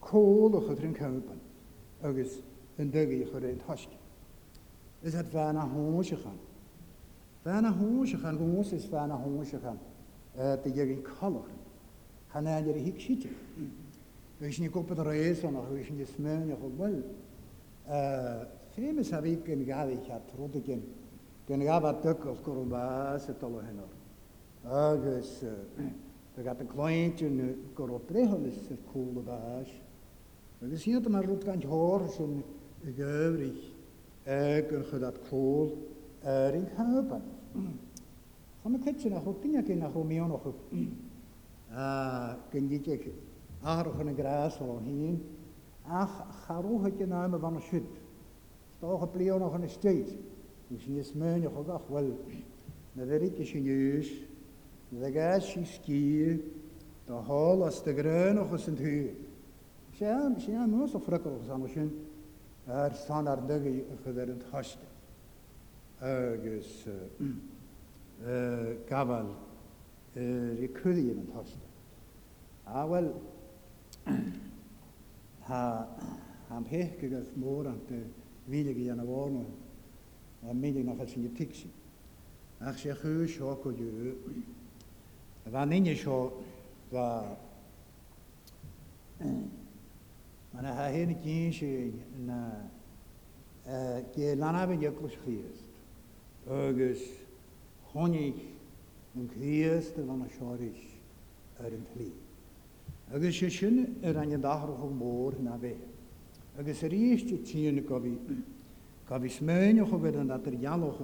Cólach 0.00 0.70
a 0.70 0.74
drin 0.74 0.94
cempan 0.94 1.36
agus 2.02 2.40
되게 2.88 3.24
het 3.28 3.60
하시게 3.66 3.96
is 5.02 5.12
dus 5.12 5.12
het 5.12 5.30
waarna 5.30 5.68
honge 5.68 6.04
gaan. 6.16 6.38
Waarna 7.42 7.72
honge 7.72 8.16
gaan, 8.16 8.36
honge 8.36 8.74
is 8.74 8.88
waarna 8.88 9.16
honge 9.16 9.44
gaan. 9.62 9.78
Eh, 10.34 10.52
de 10.62 10.72
jering 10.72 11.06
kalor. 11.18 11.46
Kan 12.26 12.46
hij 12.46 12.66
er 12.68 12.74
hik 12.74 13.00
schieten. 13.00 13.30
Wees 14.38 14.58
niet 14.58 14.72
op 14.72 14.88
het 14.88 14.98
reizen, 14.98 15.52
nog 15.52 15.64
wees 15.72 15.88
niet 15.90 16.08
je 16.18 16.54
op 16.62 16.78
wel. 16.78 17.02
Eh, 17.84 18.40
famous 18.70 19.10
heb 19.10 19.24
ik 19.24 19.48
een 19.48 19.64
gave 19.66 19.98
ga 20.06 20.20
rodegen. 20.36 20.84
Den 21.46 21.60
ik 21.60 21.68
wat 21.68 22.02
duk 22.02 22.24
als 22.24 22.40
korobas 22.40 23.26
het 23.26 23.42
alle 23.42 23.60
hen 23.62 23.78
op. 23.78 23.92
Ah, 24.70 25.02
dus, 25.02 25.42
eh, 25.42 25.82
er 26.34 26.42
gaat 26.42 26.60
een 26.60 26.66
kleintje 26.66 27.28
nu 27.28 27.62
korop 27.72 28.10
is 28.10 28.54
het 28.68 28.78
koelde 28.92 29.20
baas. 29.20 29.70
We 30.58 30.76
zien 30.76 31.04
er 31.04 31.10
maar 31.10 31.24
rot 31.24 31.44
kan 31.44 31.62
horen, 31.62 32.10
zo'n 32.12 32.42
y 32.82 32.92
gyfri 32.96 33.50
ag 34.30 34.70
yn 34.76 34.84
chydad 34.88 35.16
cwl 35.26 35.72
yr 36.22 36.56
er 36.56 36.58
un 36.60 36.70
cyfan. 36.78 37.26
Chom 38.62 38.76
y 38.76 38.80
cytio 38.84 39.10
na 39.12 39.20
chw, 39.20 39.34
dynia 39.42 39.62
gen 39.64 39.78
na 39.82 39.88
chw 39.90 40.02
mi 40.04 40.20
o'n 40.20 40.32
ochw. 40.36 40.52
A 41.72 41.86
gyngidig 42.52 43.06
arwch 43.74 44.00
yn 44.02 44.12
y 44.12 44.16
gras 44.18 44.56
o'n 44.64 44.84
hyn, 44.88 45.18
a 45.86 46.04
charwch 46.46 46.88
ag 46.90 47.04
yna 47.04 47.24
am 47.26 47.36
y 47.36 47.40
fan 47.44 47.56
o 47.60 47.64
syd. 47.68 47.86
Stoch 48.78 49.04
y 49.08 49.12
blion 49.16 49.42
o'ch 49.44 49.58
yn 49.60 49.68
y 49.68 49.72
steid. 49.74 50.12
Nes 50.70 50.86
i 50.88 50.98
ysmyn 51.02 51.48
o'ch 51.50 51.60
o'ch 51.76 51.88
wel, 51.92 52.12
na 52.96 53.06
ferig 53.10 53.40
ys 53.44 53.52
i 53.58 53.62
nys, 53.64 54.10
na 54.92 55.04
fe 55.04 55.12
gas 55.16 55.52
i 55.60 55.64
sgi, 55.68 56.36
da 57.08 57.20
hol 57.28 57.64
as 57.68 57.80
dy 57.84 57.94
grön 57.98 58.38
o'ch 58.44 58.68
yn 58.72 58.78
tŷ. 58.80 58.94
Sian, 59.98 60.38
sian, 60.40 60.70
mwys 60.72 60.94
o 60.96 61.00
ffrygol 61.02 61.36
o'ch 61.40 61.46
san 61.50 61.64
o 61.66 61.88
ar 62.72 62.90
san 62.94 63.26
ar 63.28 63.40
dygu 63.48 63.82
chyfer 64.04 64.30
yn 64.32 64.42
thosti. 64.50 64.86
Agus 66.00 66.70
gafal 68.88 69.28
i 70.64 70.68
cwyddi 70.78 71.06
yn 71.12 71.26
thosti. 71.34 71.58
A 72.70 72.86
wel, 72.86 73.08
ha 75.48 75.64
am 76.54 76.64
hech 76.70 76.96
gyda'r 77.02 77.32
môr 77.42 77.66
am 77.70 77.80
dy 77.90 77.98
minig 78.50 78.78
i 78.78 78.86
yna 78.94 79.04
fôn 79.08 79.42
a 80.48 80.54
minig 80.54 80.86
na 80.86 80.94
chas 81.00 81.16
yn 81.18 81.24
y 81.26 81.32
tixi. 81.38 81.70
Ach 82.60 82.78
se 82.78 82.94
chw 83.02 83.26
sio 83.26 83.54
cwyddi 83.64 84.16
Fa 85.50 85.64
ni'n 85.66 85.86
sio 85.96 86.42
fa 86.90 87.06
Mae'n 90.50 90.66
ha 90.74 90.86
hyn 90.90 91.12
gyn 91.22 91.52
sy'n 91.54 91.98
na 92.26 92.36
e, 93.70 93.76
gelana 94.16 94.64
fe 94.66 94.74
ygwys 94.88 95.12
chriest. 95.22 95.68
Agus 96.50 97.04
chonig 97.92 98.40
yn 99.18 99.28
chriest 99.30 100.00
yn 100.00 100.08
fan 100.10 100.24
asioris 100.26 100.80
ar 101.60 101.68
er 101.68 101.76
yn 101.76 101.84
tli. 101.92 102.08
Agus 103.14 103.38
sy'n 103.38 103.54
sy'n 103.60 103.78
yr 103.86 104.10
er 104.10 104.18
angen 104.24 104.42
dahrwch 104.42 104.82
o 104.82 104.88
môr 104.98 105.36
na 105.46 105.54
fe. 105.62 105.76
Agus 106.58 106.82
yr 106.88 106.96
eist 106.98 107.30
y 107.30 107.38
tîn 107.46 107.78
gofi 107.86 108.14
gofi 109.06 109.30
smynioch 109.36 109.92
o 109.94 110.00
gyda'n 110.02 110.34
adr 110.34 110.56
ialwch 110.64 110.98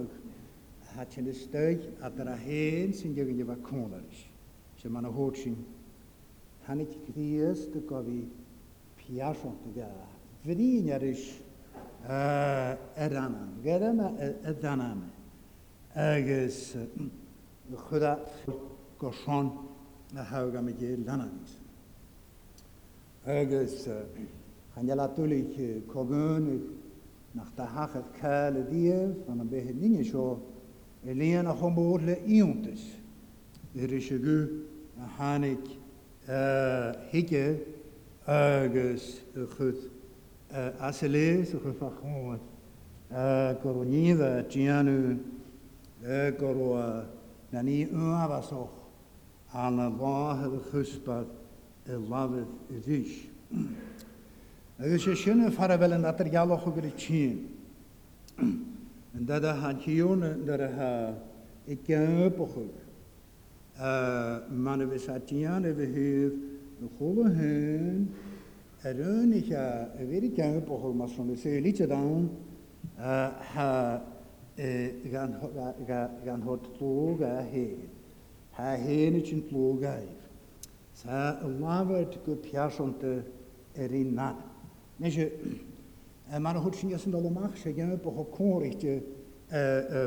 hat 0.97 1.15
sy'n 1.15 1.29
ystod 1.31 1.85
adr 2.09 2.33
a 2.33 2.35
hen 2.43 2.91
sy'n 2.99 3.15
gygyn 3.15 3.39
yma 3.45 3.55
cwnaris. 3.63 4.25
Sy'n 4.83 4.91
ma'n 4.91 5.07
a 5.07 5.13
hwt 5.15 5.39
sy'n 5.45 5.55
hanig 6.67 6.91
chriest 7.07 7.79
y 7.79 7.85
gofi 7.89 8.17
hiasont 9.09 9.61
ga 9.75 9.87
vriñarish 10.45 11.33
eranan 12.05 13.49
gerama 13.63 14.09
edaname 14.45 15.09
agus 15.95 16.75
chuda 17.89 18.19
goshon 18.99 19.51
na 20.13 20.23
hauga 20.23 20.61
me 20.61 20.73
ge 20.73 20.97
lananis 21.05 21.53
agus 23.25 23.87
hanjala 24.75 25.07
tulich 25.15 25.81
kogun 25.87 26.77
nach 27.33 27.55
da 27.55 27.65
hache 27.65 28.03
kale 28.19 28.63
die 28.69 29.13
van 29.25 29.39
een 29.39 29.49
beetje 29.49 29.79
dingen 29.79 30.05
zo 30.05 30.39
elena 31.05 31.53
homboorle 31.53 32.23
iontes 32.25 32.81
er 33.75 33.91
is 33.93 34.07
ge 34.07 34.65
hanik 35.17 35.65
hige 37.11 37.63
asselés, 40.79 41.53
refachon, 41.53 42.39
coronida, 43.61 44.43
tianu, 44.47 45.17
coroa, 46.37 47.05
nani 47.51 47.87
un 47.91 48.13
avasoch, 48.13 48.69
an 49.53 49.77
lahe 49.77 50.47
guspat, 50.71 51.25
lavet 51.87 52.45
dich. 52.85 53.29
Dus 54.79 55.05
je 55.05 55.15
schöne 55.15 55.51
farabellen 55.51 56.01
dat 56.01 56.19
er 56.19 56.27
jaloch 56.27 56.67
over 56.67 56.83
het 56.83 56.93
chien. 56.95 57.47
En 59.11 59.25
dat 59.25 59.41
de 59.41 59.47
hantionen, 59.47 60.45
dat 60.45 60.57
de 60.57 61.07
ik 61.63 61.79
ken 61.83 62.25
op 62.25 62.39
ook. 62.39 62.73
Maar 64.57 64.89
we 64.89 64.97
zaten 64.99 65.47
aan 65.47 65.63
gollen 66.99 68.09
erönicha 68.83 69.89
veritjan 69.99 70.65
poholmas 70.65 71.17
van 71.17 71.27
de 71.27 71.61
licha 71.61 71.87
dan 71.87 72.29
eh, 72.97 73.31
ha 73.55 74.01
gan 75.11 75.33
gan 75.87 76.09
gan 76.25 76.41
hot 76.41 76.77
tluga 76.77 77.45
he 77.51 77.75
ha 78.51 78.75
henichin 78.77 79.41
tluga 79.49 79.93
sa 80.93 81.39
lavert 81.59 82.23
ku 82.23 82.35
pjashonte 82.35 83.23
erina 83.77 84.35
neje 84.99 85.31
eh, 86.31 86.39
maar 86.39 86.55
hot 86.55 86.75
sin 86.75 86.89
jasen 86.89 87.11
de 87.11 87.17
lomach 87.21 87.57
se 87.57 87.71
gan 87.73 87.99
po 87.99 88.11
hokorite 88.11 89.01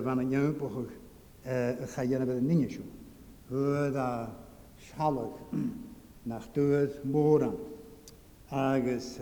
van 0.04 0.18
een 0.18 0.30
jeugd 0.30 0.60
ga 1.94 2.02
je 2.02 2.16
naar 2.18 2.26
de 2.26 2.40
ninjeshoe. 2.40 2.84
Hoe 3.48 3.90
dat 3.92 4.28
schalig. 4.76 5.32
nach 6.24 6.46
dúad 6.52 6.90
móran. 7.04 7.54
Agus 8.50 9.18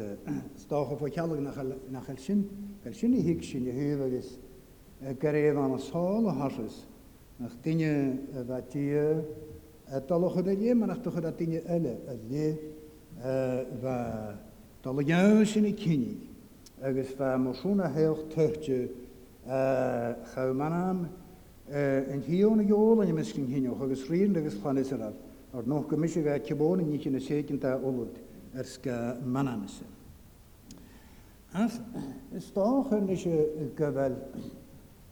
stácha 0.59 0.97
fá 0.97 1.09
cheala 1.11 1.37
nach 1.90 2.07
sin, 2.19 2.49
gal 2.83 2.95
sin 2.95 3.12
i 3.14 3.37
sy'n 3.43 3.67
i 3.69 3.73
hyf 3.73 4.00
agus 4.02 4.38
go 5.21 5.28
réomh 5.31 5.59
anna 5.64 5.81
o 5.95 6.33
hasas 6.33 6.87
nach 7.38 7.52
duine 7.62 8.19
bheití 8.33 9.25
talcha 10.09 10.38
a 10.38 10.43
lé 10.55 10.75
mar 10.75 10.88
nach 10.88 11.02
tucha 11.02 11.23
a 11.26 11.31
duine 11.33 11.61
yle, 11.69 12.00
a 12.09 12.14
lé 12.31 13.69
fa 13.83 14.38
dal 14.83 15.00
geh 15.05 15.45
sin 15.45 15.67
i 15.67 15.73
cinnig 15.76 16.17
agus 16.83 17.12
bheit 17.14 17.38
marsúna 17.38 17.93
heoch 17.95 18.28
tuirte 18.33 18.88
chamanam 20.33 21.07
y 21.69 22.19
hiíonna 22.26 22.64
yn 23.05 23.14
miscin 23.14 23.45
hynny, 23.47 23.69
agus 23.69 24.09
rhywun 24.09 24.37
agus 24.38 24.55
chlánis 24.57 24.90
a 24.93 24.97
rah 24.97 25.12
ar 25.55 25.62
no 25.67 25.83
commissie 25.85 26.23
ga 26.23 26.38
kibon 26.38 26.85
ni 26.87 26.99
kin 26.99 27.14
seken 27.19 27.59
ta 27.61 27.78
olud 27.81 28.17
er 28.55 28.64
ska 28.64 29.17
manamse 29.25 29.85
as 31.55 31.81
stoch 32.38 32.93
ni 33.00 33.17
she 33.17 33.47
gavel 33.75 34.14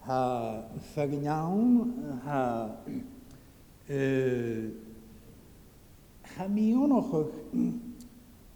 ha 0.01 0.63
fagnaun 0.95 2.21
ha 2.25 2.71
eh 3.89 4.69
hamion 6.37 6.93
och 6.93 7.33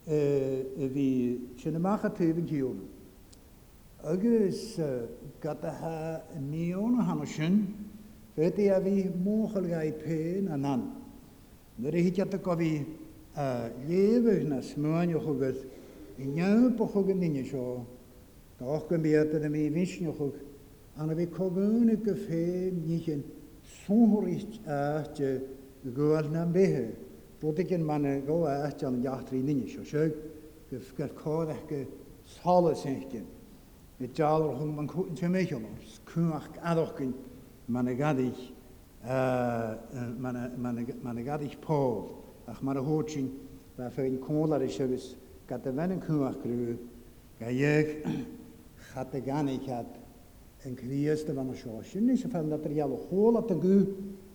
eh 0.07 0.63
vi 0.93 1.41
chenemacha 1.57 2.09
tevin 2.15 2.47
gion 2.47 2.81
agus 4.05 4.79
gataha 5.41 6.21
mion 6.51 7.01
hanoshin 7.01 7.75
Fedi 8.37 8.69
a 8.69 8.81
fi 8.81 9.11
mochol 9.25 9.67
gai 9.69 9.93
pen 9.93 10.49
anan. 10.53 11.00
Gyrhyd 11.83 12.43
go 12.45 12.57
fi 12.61 12.85
léh 13.89 14.45
na 14.45 14.61
smáin 14.61 15.17
chugad 15.19 15.55
i 16.19 16.27
neampa 16.27 16.85
chugad 16.87 17.17
nine 17.17 17.43
seo, 17.45 17.87
Gách 18.59 18.89
go 18.89 18.97
béta 18.99 19.39
na 19.41 19.47
Ana 19.49 19.71
visneochug 19.73 20.35
anna 20.99 21.15
bhí 21.15 21.27
cogúna 21.31 21.97
go 22.05 22.13
fé 22.13 22.71
níchan 22.87 23.23
súhoricht 23.65 24.61
áte 24.69 25.41
gohil 25.85 26.29
na 26.31 26.45
béthe. 26.45 26.93
Bóta 27.41 27.65
cin 27.65 27.81
manna 27.83 28.21
ggó 28.21 28.45
áte 28.45 28.87
an 28.87 29.01
deachtarí 29.01 29.41
nine 29.41 29.67
seo 29.67 29.85
seog 29.85 30.13
go 30.71 30.77
gur 30.97 31.15
códaach 31.17 31.67
go 31.67 31.81
sála 32.27 32.75
sin. 32.75 33.01
I 34.01 34.07
dálar 34.09 34.59
chun 34.59 34.75
man 34.77 34.87
cúin 34.89 35.15
te 35.17 35.29
méisiolars, 35.29 36.01
cúach 36.05 36.45
adochcinn 36.63 37.15
manna 37.69 37.95
gadíich 37.95 38.53
man 39.05 41.25
garich 41.25 41.59
Paul 41.61 42.03
ach 42.49 42.63
mar 42.63 42.77
a 42.79 42.81
hótsin 42.83 43.33
le 43.79 43.91
fé 43.91 44.07
an 44.07 44.19
cólar 44.19 44.63
is 44.63 44.73
segus 44.77 45.15
ga 45.49 45.55
a 45.55 45.59
bhe 45.59 45.79
an 45.81 46.01
cúach 46.01 46.43
grú 46.43 46.77
ga 47.41 47.47
dhéag 47.47 47.87
chat 48.93 49.15
a 49.15 49.19
gannig 49.21 49.61
cead 49.65 49.87
an 50.65 50.75
críos 50.77 51.25
de 51.25 51.33
bhana 51.33 51.55
seo 51.57 51.83
sin 51.83 52.07
ní 52.09 52.17
sa 52.19 52.29
fel 52.29 52.47
le 52.49 52.55
ar 52.55 52.61
geall 52.61 52.97
hólat 53.11 53.51
a 53.51 53.55
gú 53.55 53.87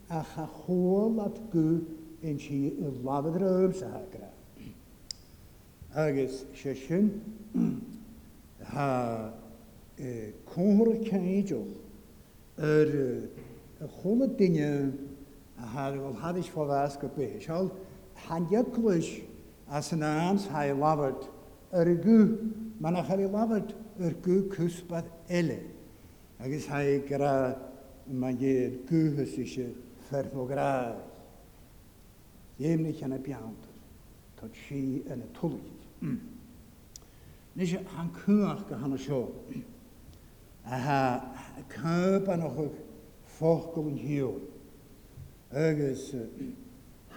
a 0.10 0.24
cha 0.34 0.50
hólat 0.68 1.40
gú 1.54 1.80
in 2.24 2.40
si 2.40 2.68
i 2.70 2.84
labhad 3.04 3.36
raim 3.42 3.74
sa 3.74 3.88
hagra. 3.94 4.30
Agus 5.96 6.46
sé 6.56 6.74
sin 6.88 7.22
ha 8.74 8.86
cóhar 10.54 10.98
céideoch 11.10 11.72
ar 12.58 12.92
cholle 14.02 14.28
dinge 14.38 14.92
haar 15.56 16.00
wel 16.02 16.14
had 16.18 16.36
is 16.38 16.50
voor 16.50 16.66
was 16.68 16.96
gebeurd. 16.96 17.42
Schal 17.42 17.72
han 18.14 18.48
jeklisch 18.50 19.22
as 19.68 19.92
een 19.92 20.04
aans 20.04 20.48
hij 20.50 20.76
lavert 20.76 21.30
er 21.70 21.86
gu 22.04 22.38
man 22.78 22.96
hij 22.96 23.30
lavert 23.30 23.76
er 23.98 24.16
gu 24.22 24.42
kuspat 24.48 25.06
elle. 25.28 25.60
Agus 26.40 26.68
hai 26.68 27.02
gra 27.06 27.58
man 28.04 28.40
je 28.40 28.80
gu 28.88 29.16
husische 29.16 29.70
verfograag. 30.08 30.96
Jemnich 32.58 33.02
an 33.04 33.12
y 33.12 33.16
e, 33.16 33.20
biawn. 33.20 33.56
tot 34.36 34.56
si 34.68 35.04
yn 35.12 35.22
y 35.24 35.28
twlyd. 35.34 35.88
Nes 37.56 37.72
i 37.74 37.80
han 37.96 38.12
cwach 38.16 38.62
gyda 38.68 38.78
hana 38.80 38.98
sio. 38.98 39.28
A 40.66 41.22
cyb 41.70 42.28
fócail 43.40 43.96
hiú 44.00 44.30
agus 45.52 46.14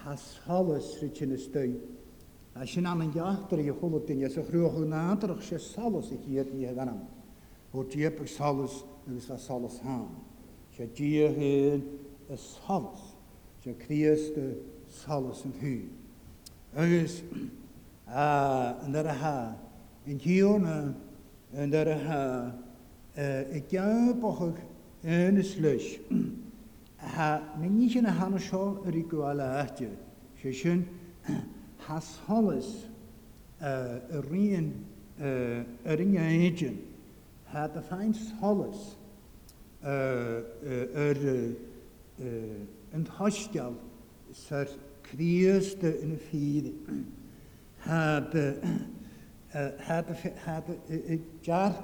hasálas 0.03 0.99
ri 1.01 1.09
sin 1.15 1.37
stein. 1.37 1.79
A 2.55 2.65
sin 2.67 2.85
an 2.85 3.01
an 3.01 3.11
geachtar 3.13 3.59
i 3.59 3.69
chola 3.79 3.99
duine 3.99 4.29
sa 4.29 4.41
chhrúcha 4.41 4.85
nátarach 4.85 5.41
sé 5.41 5.57
salas 5.59 6.11
i 6.11 6.17
chiad 6.17 6.51
ní 6.53 6.67
anam, 6.67 7.01
ó 7.73 7.83
diaag 7.83 8.19
je 8.23 8.37
agus 8.39 8.83
nou 9.07 9.17
a 9.29 9.37
salas 9.37 9.79
há. 9.83 10.05
Se 10.75 10.83
a 12.29 12.35
salas, 12.37 12.99
se 13.63 13.73
chríasta 13.79 14.55
salas 14.89 15.43
an 15.45 15.53
thuú. 15.59 15.89
Agus 16.75 17.21
an 18.07 18.95
ar 18.95 19.07
athe 19.07 19.57
in 20.07 20.17
díúna 20.19 20.95
an 21.55 21.71
ha, 21.73 22.53
athe 23.15 23.55
i 23.55 23.61
cepachaach 23.61 24.68
Ynys 25.05 25.55
leis. 25.63 25.95
Ha, 27.15 27.37
mynd 27.55 27.77
nid 27.79 27.93
sy'n 27.93 28.07
hano 28.17 28.39
sio 28.43 28.81
yr 28.83 28.97
i 28.99 29.03
gwael 29.07 29.39
ati. 29.39 29.87
Sio 30.41 30.51
sy'n 30.51 30.81
has 31.85 32.09
holys 32.27 32.67
yr 33.63 34.27
un 34.35 34.73
yr 35.23 36.03
un 36.03 36.17
agent. 36.19 36.81
Ha, 37.53 37.67
da 37.71 37.79
ffain 37.81 38.11
holys 38.41 38.89
yr 39.87 41.21
yn 42.91 43.07
hosgal 43.15 43.77
sy'r 44.35 44.73
criest 45.07 45.85
yn 45.89 46.17
y 46.17 46.19
ffydd. 46.27 46.69
Ha, 47.79 48.19
da 48.27 48.49
ha, 49.55 50.01
da 50.03 50.03
ha, 50.03 50.03
da 50.03 50.11
da, 50.11 50.19
ha, 50.19 50.57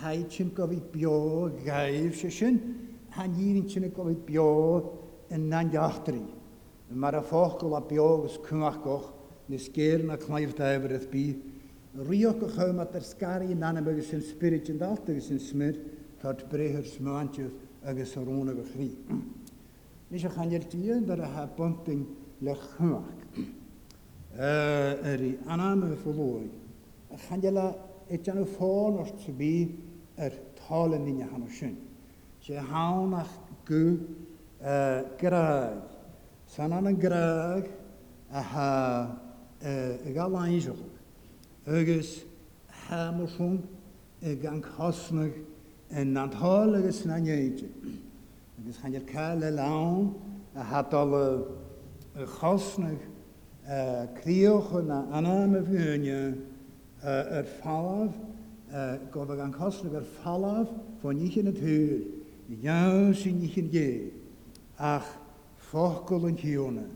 haid 0.00 0.30
sin 0.32 0.50
go 0.54 0.66
bhí 0.66 0.80
beag 0.90 1.64
gaibh 1.64 2.14
se 2.14 2.30
sin, 2.30 2.96
haníing 3.12 3.68
sinna 3.70 3.88
go 3.88 4.04
bhí 4.04 4.16
beag 4.26 4.92
in 5.34 5.48
nandeachtarí. 5.50 6.26
Mar 6.90 7.14
a 7.14 7.22
fócail 7.22 7.76
a 7.76 7.80
beaggus 7.80 8.38
cumachcoch 8.38 9.12
na 9.48 9.56
scéir 9.56 10.04
na 10.04 10.16
chnaimh 10.16 10.54
daibhrith 10.54 11.10
bi. 11.10 11.36
Rioch 11.98 12.42
o 12.42 12.48
chym 12.50 12.78
at 12.80 12.92
yr 12.96 13.00
sgari 13.04 13.46
yn 13.52 13.62
anam 13.64 13.86
agos 13.88 14.12
yn 14.12 14.20
spirit 14.20 14.68
yn 14.68 14.76
dalt 14.78 15.06
agos 15.08 15.30
yn 15.32 15.38
smyr, 15.40 15.78
tart 16.20 16.42
breher 16.50 16.84
smantiodd 16.84 17.54
agos 17.88 18.12
ar 18.18 18.26
rôn 18.28 18.50
agos 18.52 18.68
rhi. 18.76 18.90
Nes 20.10 20.24
o 20.26 20.28
hanner 20.34 20.60
tîn, 20.70 21.06
dar 21.06 21.20
a 21.24 21.26
ha 21.26 21.46
bumping 21.46 22.04
le 22.42 22.54
chuach. 22.54 23.08
í 24.36 24.38
eh, 24.38 25.38
aname 25.48 25.96
verlooi. 26.04 26.48
Gan 27.28 27.40
jelle 27.40 27.72
et 28.10 28.28
an 28.28 28.44
fáin 28.44 28.98
or 29.00 29.10
te 29.22 29.32
bí 29.32 29.54
ar 30.18 30.26
er 30.26 30.34
tale 30.66 30.98
nine 30.98 31.22
han 31.30 31.48
sin. 31.48 31.76
sé 32.42 32.58
hánach 32.70 33.28
go 33.64 33.98
eh, 34.60 35.02
graag. 35.18 35.82
San 36.46 36.72
an 36.72 36.86
an 36.86 36.96
graag 36.96 37.68
a 38.30 38.42
ha 38.42 39.16
eh, 39.62 39.96
galáíisech. 40.14 40.76
Agus 41.66 42.24
hemerson 42.88 43.62
gan 44.42 44.62
hasneg 44.62 45.32
en 45.90 46.14
antálegus 46.14 47.04
naéite. 47.06 47.68
agus 48.60 48.76
gan 48.82 48.92
je 48.92 49.00
keile 49.00 49.50
lá 49.50 50.12
a 50.54 50.62
hat 50.62 50.92
alle 50.94 51.46
y 52.18 52.24
chosnach 52.24 52.98
criwch 53.60 54.22
crioch 54.22 54.70
yna 54.80 55.02
anam 55.18 55.54
y 55.58 55.58
fyrnia 55.66 56.20
yr 57.04 57.44
ffalaf, 57.58 58.14
uh, 58.72 58.94
gofod 59.12 59.36
gan 59.36 59.52
chosnag 59.52 59.98
yr 60.00 60.06
ffalaf 60.16 60.70
fo 61.02 61.10
nich 61.12 61.36
yn 61.36 61.50
y 61.50 61.52
tŵr, 61.58 62.06
iawn 62.64 63.12
sy'n 63.20 63.36
nich 63.42 63.58
yn 63.60 63.68
ge, 63.74 63.84
ach 64.80 65.10
ffogol 65.68 66.30
yn 66.30 66.40
hiwna, 66.40 66.86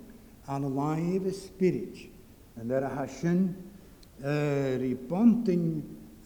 an 0.49 0.65
laif 0.75 1.29
y 1.29 1.35
spirit, 1.37 2.07
yn 2.61 2.73
yr 2.79 2.89
ahasyn, 2.89 3.45
yr 4.25 4.87
i 4.89 4.95
bontyn, 5.13 5.71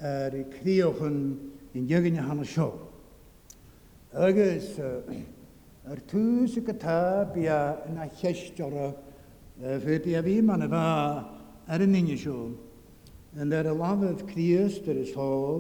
yr 0.01 0.39
i 0.39 0.47
criwch 0.55 1.03
yn, 1.11 1.21
yn 1.75 1.91
ygyn 1.91 2.21
y 2.23 2.29
hanes 2.31 2.57
Agus, 4.17 4.79
uh, 4.79 5.01
Yr 5.93 5.99
tŵs 6.09 6.55
y 6.57 6.63
gyta 6.65 6.93
bia 7.33 7.57
yn 7.89 7.99
a 8.01 8.07
llestio'r 8.09 8.95
fydi 9.83 10.15
a 10.17 10.23
fi 10.25 10.39
ma'n 10.41 10.63
efa 10.65 10.85
ar 11.21 11.83
er 11.83 11.83
yn 11.85 11.97
unig 11.99 12.23
siwn. 12.23 12.55
Yn 13.43 13.51
yr 13.59 13.69
alafydd 13.75 14.23
Criest 14.31 14.89
yr 14.89 15.03
ishol, 15.03 15.59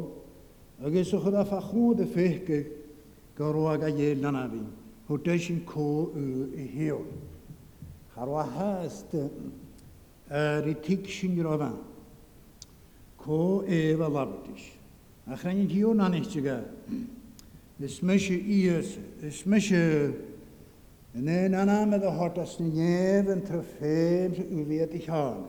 agos 0.80 1.12
o'ch 1.18 1.26
o'r 1.28 1.36
ffachwyd 1.50 2.00
y 2.06 2.06
ffeithgig 2.14 2.70
gorwag 3.36 3.84
a 3.84 3.90
iel 3.92 4.24
na 4.24 4.46
fi. 4.48 4.62
Hw 5.10 5.18
Hwdeis 5.18 5.50
yn 5.52 5.60
co 5.68 5.84
y 6.16 6.64
heol. 6.72 7.04
Harwa 8.16 8.46
hast 8.56 9.12
y 9.12 9.26
itig 10.72 11.04
sy'n 11.18 11.36
fan. 11.66 11.76
Co 13.20 13.42
ef 13.68 14.08
a 14.08 14.24
ys. 14.56 14.64
A 15.28 15.36
chrenin 15.40 15.68
hiwn 15.70 16.00
anis 16.00 16.32
ti'n 16.32 16.48
gael 16.48 16.72
ysmysio 17.82 18.36
ies, 18.38 18.98
ysmysio 19.22 20.12
yn 21.18 21.26
ein 21.30 21.54
anam 21.58 21.96
ydw 21.96 22.06
hodas 22.14 22.56
ni 22.62 22.68
nef 22.76 23.28
yn 23.34 23.40
trofeim 23.46 24.36
e, 24.36 24.42
e, 24.42 24.44
sy'n 24.44 24.62
wyfiad 24.68 24.94
i 24.94 25.00
chan. 25.02 25.40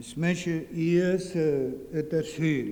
Ysmysio 0.00 0.54
ies 0.80 1.28
ydy'r 1.36 2.24
syl. 2.30 2.70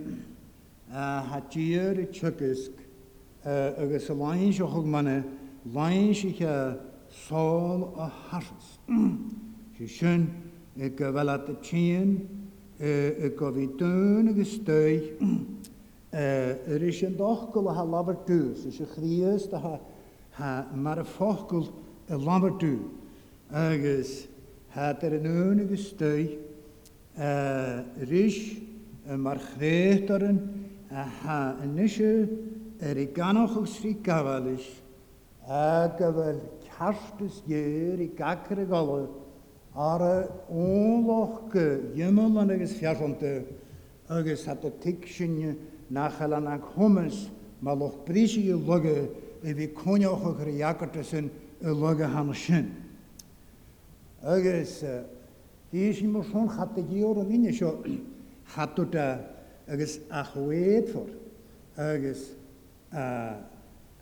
ha 0.95 1.41
dyr 1.51 1.99
y 1.99 2.05
tygysg 2.15 2.71
agos 3.43 4.05
y 4.13 4.15
lain 4.15 4.53
sy'n 4.55 4.69
chog 4.71 4.85
manna 4.87 5.15
lain 5.75 6.13
sy'n 6.15 6.35
cha 6.39 6.53
sol 7.11 7.83
o 7.97 8.07
harys. 8.07 8.69
Sy'n 9.75 9.91
sy'n 9.91 10.27
y 10.79 10.91
gyfelad 11.01 11.49
y 11.51 11.57
tîn 11.67 12.13
y 12.79 13.31
gofi 13.35 13.67
dyn 13.81 14.31
agos 14.31 14.53
dwy 14.71 15.01
yr 16.17 16.87
eisiau 16.87 17.11
dochgol 17.19 17.73
a 17.73 17.75
ha 17.81 17.85
lafar 17.91 18.21
dŵs 18.31 18.69
eisiau 18.71 18.87
chrias 18.95 19.49
da 19.51 19.65
ha 19.67 19.75
ha 20.39 20.53
mar 20.77 21.03
y 21.03 21.09
ffogl 21.17 21.67
y 22.07 22.21
lafar 22.23 22.55
dŵ 22.63 22.77
agos 23.51 24.15
ha 24.79 24.93
dyr 25.03 25.19
yn 25.19 25.29
ŵn 25.35 25.65
agos 25.67 25.91
dwy 25.99 26.29
Uh, 27.17 27.83
Rish 28.11 28.61
mar 29.15 29.39
chréchtaren 29.39 30.39
a 30.91 31.05
ha 31.05 31.55
anisio 31.63 32.29
er 32.83 32.97
i 32.99 33.07
ganach 33.07 33.57
os 33.57 33.79
rhi 33.81 33.95
gafalis 34.03 34.65
a 35.49 35.91
gyfel 35.97 36.41
cartus 36.77 37.41
ier 37.49 38.01
i 38.01 38.09
gagr 38.17 38.59
y 38.59 38.67
golwg 38.67 39.09
ar 39.77 40.03
y 40.03 40.29
ôloch 40.51 41.47
gy 41.53 42.03
ymol 42.03 42.41
yn 42.43 42.51
agos 42.57 42.75
fiasonte 42.81 43.45
agos 44.11 44.43
hat 44.51 44.65
y 44.67 44.73
tig 44.83 45.07
sinne 45.07 45.55
nachal 45.91 46.35
an 46.35 46.49
ag 46.51 46.63
homys 46.77 47.29
ma 47.61 47.73
loch 47.75 48.03
brisi 48.05 48.49
i 48.51 48.59
lygu 48.59 49.07
i 49.45 49.55
fi 49.55 49.69
conioch 49.69 50.25
o 50.27 50.35
gyr 50.35 50.51
iagartysyn 50.51 51.31
y 51.61 51.67
lygu 51.79 52.03
han 52.11 52.35
sin. 52.35 52.75
Agos, 54.23 54.81
di 55.71 55.79
eisiau 55.87 56.11
mor 56.11 56.25
sôn 56.27 56.49
chategio'r 56.51 57.23
yn 57.23 57.35
unig 57.39 58.01
hatw 58.55 58.91
da 58.91 59.19
agos 59.69 59.99
a 60.11 60.23
ffwr 60.25 61.11
agos 61.77 62.23
a, 62.93 63.05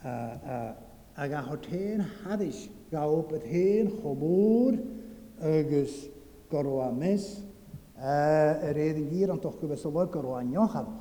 a, 0.05 0.09
a, 0.09 0.75
ag 1.17 1.33
a 1.33 1.41
hot 1.43 1.67
hen 1.67 2.05
haddys 2.25 2.69
gawb 2.91 3.33
at 3.35 3.43
hen 3.47 3.91
chomwr 4.01 4.79
agos 5.41 6.09
gorw 6.51 6.81
a 6.85 6.91
mes 6.93 7.27
yr 7.97 8.75
edd 8.85 8.99
yn 9.01 9.09
gyr 9.15 9.33
ond 9.35 9.47
o'ch 9.49 9.61
gyfes 9.63 9.85
o'r 9.89 10.09
gorw 10.13 10.37
a 10.39 10.43
nioch 10.45 10.77
adwch. 10.79 11.01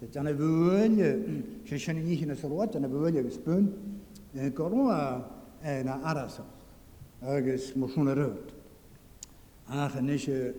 Se 0.00 0.08
dan 0.12 0.26
y 0.26 0.32
fwyl, 0.36 0.96
mm, 1.04 1.42
se 1.70 1.78
sian 1.78 2.00
ni 2.02 2.12
ichyn 2.16 2.32
y 2.34 2.36
sylwad, 2.36 2.72
dan 2.74 2.84
y 2.86 2.90
fwyl 2.90 3.20
agos 3.22 3.38
bwyn 3.46 3.70
gorw 4.58 4.90
a 4.92 4.98
e, 5.62 5.78
na 5.86 6.00
aras 6.12 6.40
o'ch 6.42 7.28
agos 7.36 7.70
mwchwn 7.78 8.10
yr 8.12 8.24
yd. 8.26 8.50
Ach, 9.72 9.94
yn 9.96 10.10
eisiau 10.12 10.50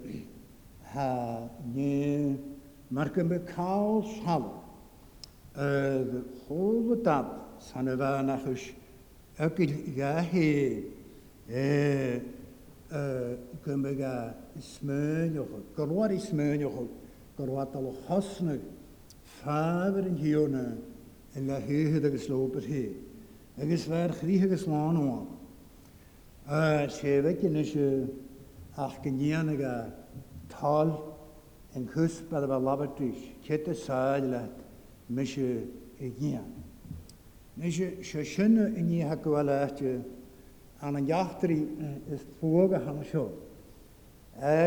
ní 1.73 2.39
mar 2.89 3.09
go 3.09 3.23
be 3.23 3.39
cá 3.39 4.01
sal 4.23 4.63
hó 6.47 6.95
dab 7.03 7.25
san 7.59 7.87
a 7.89 7.95
bheit 7.95 8.25
nach 8.25 8.43
chus 8.45 8.71
a 9.37 9.49
gahé 9.49 10.83
go 13.65 13.93
ga 13.99 14.33
smöoch 14.59 15.63
gohar 15.75 16.11
i 16.11 16.17
smöoch 16.19 16.87
gohhatal 17.37 17.93
hosne 18.07 18.59
fáver 19.43 20.05
in 20.07 20.15
hiúna 20.17 20.65
in 21.35 21.47
le 21.47 21.59
héhead 21.67 22.05
agus 22.05 22.27
lóper 22.29 22.61
hé 22.63 22.89
agus 23.61 23.85
bheit 23.87 24.11
chríthe 24.19 24.45
agus 24.45 24.63
sláánháin 24.63 26.89
sé 26.89 27.21
bheice 27.21 27.49
nu 27.49 27.63
se 27.65 28.07
ach 28.77 29.01
go 29.03 29.09
níanaga 29.09 29.93
tal 30.51 30.89
yn 31.75 31.87
cwys 31.91 32.19
bydd 32.29 32.45
y 32.47 32.59
labadwys, 32.63 33.23
cyd 33.45 33.69
y 33.71 33.75
sael 33.77 34.31
at 34.37 34.61
mysio 35.11 35.65
y 36.03 36.11
gian. 36.19 36.51
Mysio 37.59 37.89
sy'n 38.25 38.57
yn 38.73 38.89
i 38.97 39.01
hagwal 39.07 39.49
at 39.55 39.79
y 39.83 39.95
an 40.85 40.99
yn 41.01 41.07
iachtri 41.09 41.57
ys 42.13 42.25
ffwg 42.39 42.75
a 42.77 42.81
hann 42.85 43.01
sio. 43.09 43.27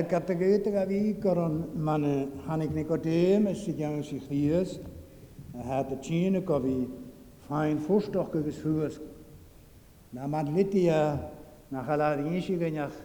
Gata 0.08 0.32
gydag 0.40 0.78
a 0.82 0.86
fi 0.88 1.12
goron 1.20 1.58
man 1.76 2.04
han 2.46 2.64
ni 2.72 2.84
godem 2.88 3.50
ys 3.52 3.66
i 3.68 3.74
gan 3.80 4.00
sy'n 4.02 4.22
chlias 4.26 4.76
a 5.58 5.66
had 5.68 5.92
y 5.92 6.00
tîn 6.04 6.38
y 6.38 6.44
gofi 6.48 6.78
ffain 7.46 7.80
ffwrstoch 7.84 8.32
gygys 8.34 8.60
ffwys. 8.62 8.98
Na 10.12 10.26
man 10.26 10.54
liti 10.56 10.86
a 10.88 11.18
na 11.70 11.84
chalad 11.88 12.24
un 12.26 12.36
sy'n 12.40 12.60
gynnach 12.62 12.96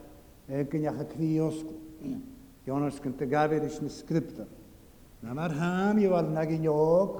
gynnach 0.73 1.01
y 1.03 1.09
criosgw. 1.15 1.79
Jonas 2.65 2.95
gynt 3.03 3.19
y 3.23 3.27
gafir 3.27 3.63
eich 3.65 3.79
yn 3.81 3.89
Na 5.23 5.33
mae'r 5.35 5.53
ham 5.55 5.97
i 6.03 6.07
wal 6.11 6.29
nag 6.35 6.49
yn 6.51 6.65
iog, 6.67 7.17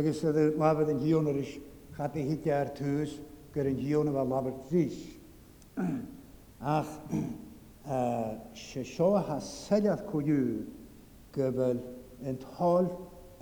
agos 0.00 0.22
ydy 0.30 0.44
lafod 0.56 0.88
yn 0.92 1.00
hiwn 1.04 1.28
yr 1.32 1.38
ys, 1.42 1.50
chati 1.96 2.22
hiti 2.24 2.52
ar 2.56 2.70
tŵs, 2.78 3.12
gyr 3.52 3.68
yn 3.72 3.78
hiwn 3.80 4.08
yma 4.12 4.22
lafod 4.24 4.56
trys. 4.70 4.96
Ach, 6.60 6.92
sio 8.86 9.10
ha 9.28 9.38
seliad 9.44 10.04
cwyw 10.10 10.40
gyfel 11.36 11.80
yn 12.24 12.40
tol 12.44 12.88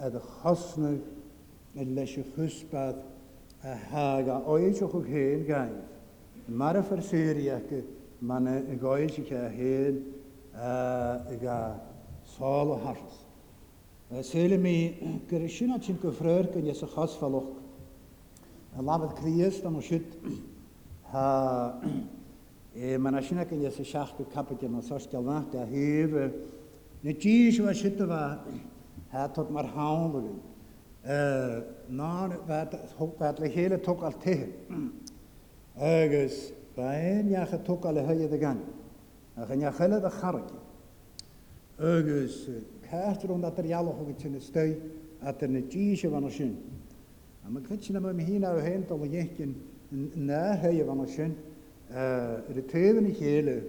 ydy 0.08 0.22
chosnyg 0.40 1.78
yn 1.78 1.94
leis 1.98 2.14
y 2.22 2.26
chwsbad 2.34 2.98
a 3.64 3.78
hag 3.90 4.30
a 4.30 4.40
oes 4.54 4.82
o'ch 4.86 4.98
o'ch 5.00 5.10
hen 5.14 5.46
gaif. 5.50 6.00
Mae'r 6.50 6.82
ffyrsiria 6.86 7.60
ac 7.62 7.78
mae'n 8.26 8.74
goes 8.82 9.18
i 9.18 9.22
chi 9.26 9.38
a 9.38 9.46
hen 9.54 10.02
ga 10.56 11.80
sála 12.38 12.78
hasas. 12.80 14.24
Sele 14.30 14.56
mi 14.56 14.98
gerishina 15.28 15.78
chim 15.82 15.98
go 16.00 16.10
freur 16.10 16.44
gan 16.52 16.64
yes 16.64 16.82
a 16.82 16.86
chas 16.86 17.14
faloch. 17.16 17.56
A 18.78 18.82
labad 18.82 19.16
kriis 19.16 19.60
dan 19.62 19.76
os 19.76 19.84
shit 19.84 20.14
ha 21.10 21.74
e 22.76 22.80
manashina 22.98 23.44
kan 23.48 23.60
yes 23.60 23.78
a 23.78 23.82
shach 23.82 24.16
go 24.16 24.24
kapit 24.24 24.62
an 24.62 24.80
sas 24.82 25.06
galnach 25.06 25.50
der 25.50 25.66
heve. 25.66 26.32
Ne 27.02 27.12
tish 27.12 27.58
was 27.60 27.80
shit 27.80 27.98
va 27.98 28.38
hat 29.10 29.34
tot 29.34 29.50
mar 29.50 29.64
haunlegen. 29.64 30.40
Uh, 31.06 31.60
ná 31.90 32.28
bheit 32.46 33.38
le 33.40 33.48
chéle 33.50 33.82
tu 33.84 33.90
al 34.00 34.12
tuthe 34.14 34.50
agus 35.78 36.52
baon 36.76 37.24
neacha 37.28 37.58
tu 37.64 37.72
a 37.82 37.90
le 37.92 38.00
thuide 38.02 38.32
a 38.32 38.38
gan. 38.38 38.64
a 39.34 39.44
gan 39.46 39.60
chenne 39.72 40.04
a 40.04 40.10
charki. 40.10 40.54
Ögus 41.78 42.48
kætur 42.88 43.30
on 43.32 43.44
at 43.44 43.58
real 43.58 43.84
hog 43.84 44.14
til 44.18 44.40
støy 44.42 44.74
at 45.22 45.40
den 45.40 45.68
tíse 45.70 46.08
van 46.10 46.30
sjøn. 46.30 46.56
A 47.46 47.50
man 47.50 47.64
kan 47.64 47.82
sinna 47.82 47.98
með 48.00 48.20
hina 48.20 48.50
og 48.52 48.62
hent 48.62 48.90
og 48.90 49.02
jekkin 49.10 49.54
nær 50.14 50.56
høy 50.62 50.84
van 50.86 51.06
sjøn. 51.06 51.34
Eh 51.90 52.54
det 52.54 52.66
tøven 52.66 53.06
i 53.06 53.10
hele. 53.12 53.62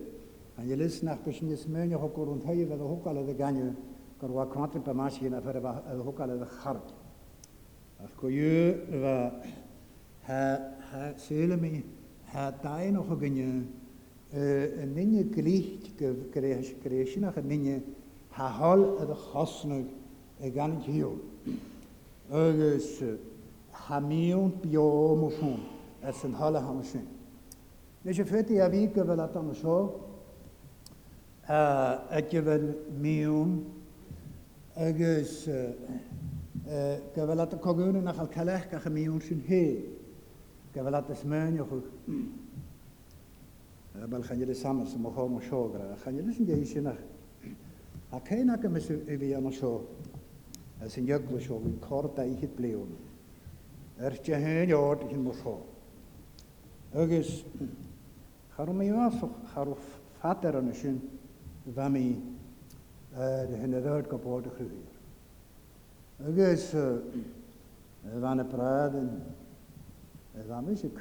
Han 0.58 0.69
jeg 0.69 0.78
lesen 0.78 1.08
at 1.08 1.17
sin 1.34 1.58
smønja 1.58 1.97
hog 1.97 2.17
rundt 2.17 2.45
høy 2.45 2.63
ved 2.69 2.78
hog 2.78 3.08
alle 3.08 3.28
de 3.28 3.34
gange. 3.34 3.75
Kor 4.19 4.28
var 4.28 4.45
kvantre 4.45 4.80
på 4.80 4.93
maskina 4.93 5.39
for 5.39 5.51
det 5.51 5.62
hog 6.06 6.19
alle 6.21 6.39
de 6.39 6.47
chark. 6.63 6.86
At 7.99 8.15
ko 8.17 8.28
jø 8.28 8.75
va 9.01 9.32
ha 10.21 10.56
ha 10.91 11.10
sele 11.17 11.58
mi 11.58 11.84
ha 12.25 12.51
dai 12.63 12.91
no 12.91 13.01
hog 13.01 13.23
yn 14.36 14.89
ninne 14.93 15.24
grícht 15.32 15.91
go 16.00 16.10
gréisisinach 16.34 17.38
a 17.38 17.41
ninne 17.41 17.82
hahall 18.36 18.98
a 19.00 19.04
a 19.12 19.15
chosnag 19.15 19.86
a 20.43 20.50
gan 20.50 20.82
hiú. 20.86 21.19
Agus 22.30 23.02
hamíún 23.74 24.52
biom 24.62 25.30
fún 25.32 25.60
as 26.04 26.24
an 26.24 26.34
hall 26.34 26.54
ha 26.56 26.82
sin. 26.84 27.08
Leis 28.04 28.17
sé 28.17 28.26
féti 28.26 28.60
a 28.60 28.67
ví 28.69 28.88
go 28.93 29.02
at 29.04 29.36
an 29.36 29.56
seo 29.56 30.02
a 31.48 32.19
go 32.21 32.41
bhfuil 32.41 32.74
miún 33.00 33.63
agus 34.76 35.45
go 35.45 37.21
bhfuil 37.24 37.41
at 37.41 37.54
a 37.54 37.56
cogúna 37.58 38.02
nach 38.04 38.19
al 38.19 38.28
callach 38.28 38.74
a 38.74 38.89
miún 38.89 39.21
sin 39.21 39.41
hé. 39.48 39.86
Go 40.74 40.82
bhfuil 40.82 40.95
at 40.98 41.10
a 41.10 41.13
smein 41.15 41.60
bel 44.08 44.21
chanjid 44.21 44.49
is 44.49 44.62
samar 44.62 44.86
sa 44.86 44.97
mochol 44.97 45.29
mo 45.29 45.39
siogra, 45.39 45.97
chanjid 46.03 46.27
is 46.29 46.39
yn 46.39 46.45
geis 46.45 46.75
yn 46.75 46.88
ach. 46.88 48.13
A 48.13 48.19
cain 48.21 48.49
ag 48.49 48.63
ymys 48.63 48.89
i 48.91 49.17
fi 49.17 49.29
yna 49.34 49.51
sio, 49.55 49.71
sy'n 50.86 51.08
ioglo 51.10 51.39
sio, 51.41 51.60
fi'n 51.63 51.79
cor 51.79 52.10
da 52.15 52.23
i 52.23 52.36
hyd 52.38 52.53
blewn. 52.58 52.91
Yr 53.97 54.17
ti 54.23 54.34
hyn 54.36 54.69
iod 54.69 55.08
hyn 55.10 55.23
mo 55.23 55.34
sio. 55.39 55.55
Ygys, 56.93 57.31
charw 58.58 58.71
mi 58.75 58.91
waf, 58.91 59.19
charw 59.53 59.73
ffader 59.88 60.60
yn 60.62 60.69
ysyn, 60.73 60.99
fa 61.73 61.88
mi 61.89 62.05
hyn 63.63 63.73
yr 63.79 63.89
yd 63.97 64.12
gobod 64.12 64.47
y 64.51 64.53
chrywyr. 64.60 64.91
Ygys, 66.29 66.67
fan 68.21 68.43
y 68.43 68.47
brad 68.53 68.95
yn, 69.01 69.10
fa 70.51 70.62
mi 70.62 70.77
sy'n 70.77 70.93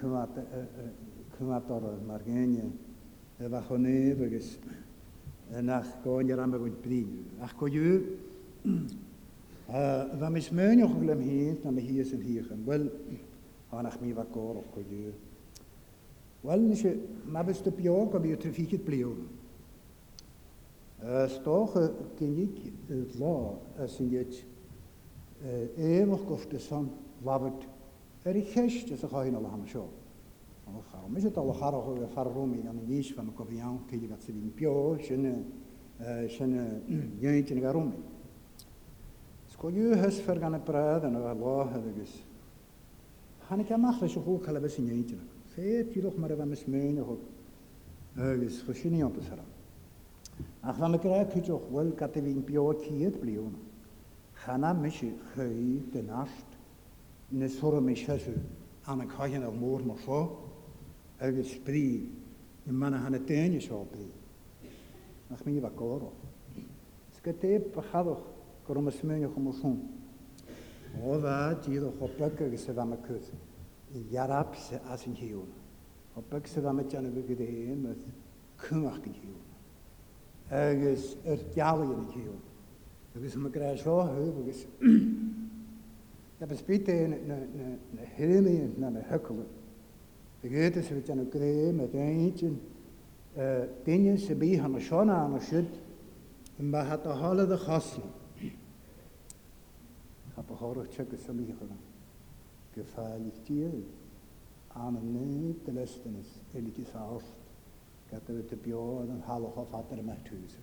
cymat 1.39 1.69
o'r 1.75 1.91
margenion, 2.09 2.73
bach 3.51 3.71
o 3.75 3.77
neb 3.77 4.21
agus 4.23 4.53
yn 5.59 5.71
ach 5.75 5.89
goen 6.05 6.29
i'r 6.31 6.41
amag 6.45 6.63
oed 6.69 6.77
brin. 6.83 7.25
Ach 7.43 7.53
go 7.59 7.67
yw, 7.69 7.97
fa 10.21 10.31
mis 10.33 10.51
mewn 10.55 10.85
o'ch 10.87 10.95
gwlem 11.01 11.21
hyn, 11.25 11.57
na 11.63 11.73
mae 11.75 11.83
hi 11.85 11.97
ys 12.05 12.13
yn 12.15 12.23
hych 12.25 12.53
yn. 12.55 12.63
Wel, 12.69 12.87
anach 13.75 13.99
mi 14.01 14.15
fa 14.17 14.25
gor 14.35 14.61
o'ch 14.63 14.71
go 14.77 14.85
yw. 14.87 15.13
Wel, 16.47 16.63
nes 16.69 16.85
i, 16.87 16.95
mae 17.31 17.45
bys 17.49 17.61
dy 17.67 17.73
biog 17.75 18.15
o 18.19 18.23
mi 18.23 18.33
yw 18.37 18.41
traffigid 18.43 18.85
blio. 18.87 19.15
Stoch 21.35 21.75
gynnig 22.21 22.63
la 23.21 23.35
sy'n 23.91 24.13
gyd 24.15 24.39
ef 25.85 26.15
o'ch 26.21 26.29
gwrdd 26.31 26.55
y 26.57 26.63
son 26.71 26.89
lafod. 27.27 27.67
Er 28.25 28.39
i 28.41 28.47
chest 28.55 28.95
ys 28.95 29.03
o'ch 29.05 29.19
oen 29.25 29.37
o'ch 29.43 29.53
am 29.53 29.67
y 29.67 29.75
siol. 29.75 29.91
Хару. 30.91 31.07
Мы 31.09 31.21
же 31.21 31.31
того 31.31 31.53
хару 31.53 32.09
фарруми 32.15 32.63
на 32.63 32.71
ниш 32.73 33.15
вам 33.17 33.33
ковьян 33.33 33.81
ки 33.91 33.99
дигат 33.99 34.23
сивин 34.23 34.51
пио 34.51 34.99
шен 34.99 35.45
шен 35.99 36.83
йентин 37.21 37.61
гаруми. 37.61 37.99
Скою 39.53 39.95
хес 39.95 40.17
фергане 40.21 40.59
прад 40.61 41.03
на 41.05 41.31
Аллах 41.31 41.71
дегис. 41.83 42.11
Хани 43.49 43.65
ка 43.65 43.77
махле 43.77 44.09
шуху 44.09 44.39
кала 44.39 44.59
бес 44.61 44.79
йентин. 44.79 45.21
Фе 45.55 45.85
тилох 45.85 46.17
мара 46.17 46.35
вам 46.37 46.55
смейне 46.57 47.03
хо. 47.03 47.19
Эгис 48.17 48.63
хошини 48.65 49.03
он 49.03 49.13
wel 49.13 49.41
Ах 50.63 50.79
вам 50.79 50.99
кра 50.99 51.25
кючох 51.25 51.63
вел 51.71 51.93
катевин 51.93 52.43
пио 52.43 52.73
киет 52.75 53.21
блиуна. 53.21 53.59
Хана 54.35 54.73
миши 54.73 55.15
хей 55.35 55.85
денашт. 55.93 56.45
Ne 57.33 57.49
soru 57.49 57.81
meşhesi 57.81 58.35
ana 58.87 59.05
kahin 59.09 59.43
av 59.43 59.55
mor 59.63 59.81
mo 59.89 59.97
agus 61.21 61.51
sprí 61.53 62.09
na 62.67 62.73
mana 62.73 62.99
hanna 62.99 63.19
déine 63.19 63.61
seo 63.61 63.85
brí 63.85 64.11
nach 65.31 65.41
goro. 65.45 65.61
bh 65.65 65.75
góró. 65.77 66.13
S 67.15 67.21
go 67.23 67.33
déb 67.33 67.79
a 67.79 67.83
chadoch 67.91 68.21
go 68.67 68.73
a 68.75 68.91
smúine 68.93 69.27
go 69.33 69.41
marsún. 69.41 69.81
ó 71.03 71.19
bheit 71.19 71.67
díad 71.67 71.93
chopla 71.99 72.27
agus 72.27 72.61
sa 72.61 72.73
bheitma 72.73 72.97
chu 73.07 73.21
ihearrap 73.93 74.55
sa 74.57 74.79
as 74.91 75.07
an 75.07 75.15
hiún. 75.15 75.49
Hopla 76.17 76.41
sa 76.47 76.61
bheitma 76.61 76.83
teanna 76.85 77.11
go 77.11 77.23
go 77.23 77.35
éon 77.35 77.81
mu 77.83 77.95
cumach 78.59 79.05
an 79.07 79.15
hiún. 79.15 79.43
agus 80.51 81.17
ar 81.27 81.39
dealaíon 81.55 81.99
an 81.99 82.13
hiún. 82.13 82.41
agus 83.15 83.35
ma 83.37 83.49
grá 83.51 83.77
seothú 83.77 84.43
agus. 84.43 84.67
Tá 86.39 86.57
spíte 86.57 87.07
na 87.09 88.03
hiíon 88.19 88.79
na 88.79 88.91
na 88.91 89.01
heculin. 89.09 89.47
Gyd 90.49 90.77
is 90.77 90.91
wit 90.91 91.09
an 91.09 91.25
gré 91.31 91.71
me 91.73 91.89
ein 91.99 92.59
dinne 93.83 94.19
se 94.19 94.35
bí 94.35 94.57
han 94.61 94.75
a 94.75 94.79
sena 94.81 95.25
an 95.25 95.35
a 95.37 95.41
siid 95.41 95.67
in 96.59 96.71
ba 96.71 96.85
het 96.87 97.07
a 97.07 97.15
halle 97.17 97.51
a 97.51 97.57
chassen. 97.57 98.03
Hab 100.37 100.51
a 100.51 100.55
háach 100.55 100.89
tsegus 100.91 101.23
sa 101.25 101.33
míchanna. 101.33 101.75
Gefáig 102.77 103.33
tíú 103.47 103.83
an 104.77 104.97
an 104.97 105.09
né 105.15 105.55
de 105.65 105.73
leistenis 105.73 106.29
éigi 106.55 106.85
sa 106.93 106.99
ást 107.17 107.25
get 108.11 108.27
bit 108.31 108.53
a 108.53 108.57
beáin 108.57 109.11
an 109.13 109.23
hallcha 109.27 109.65
fatar 109.71 110.03
me 110.03 110.13
túsa. 110.29 110.59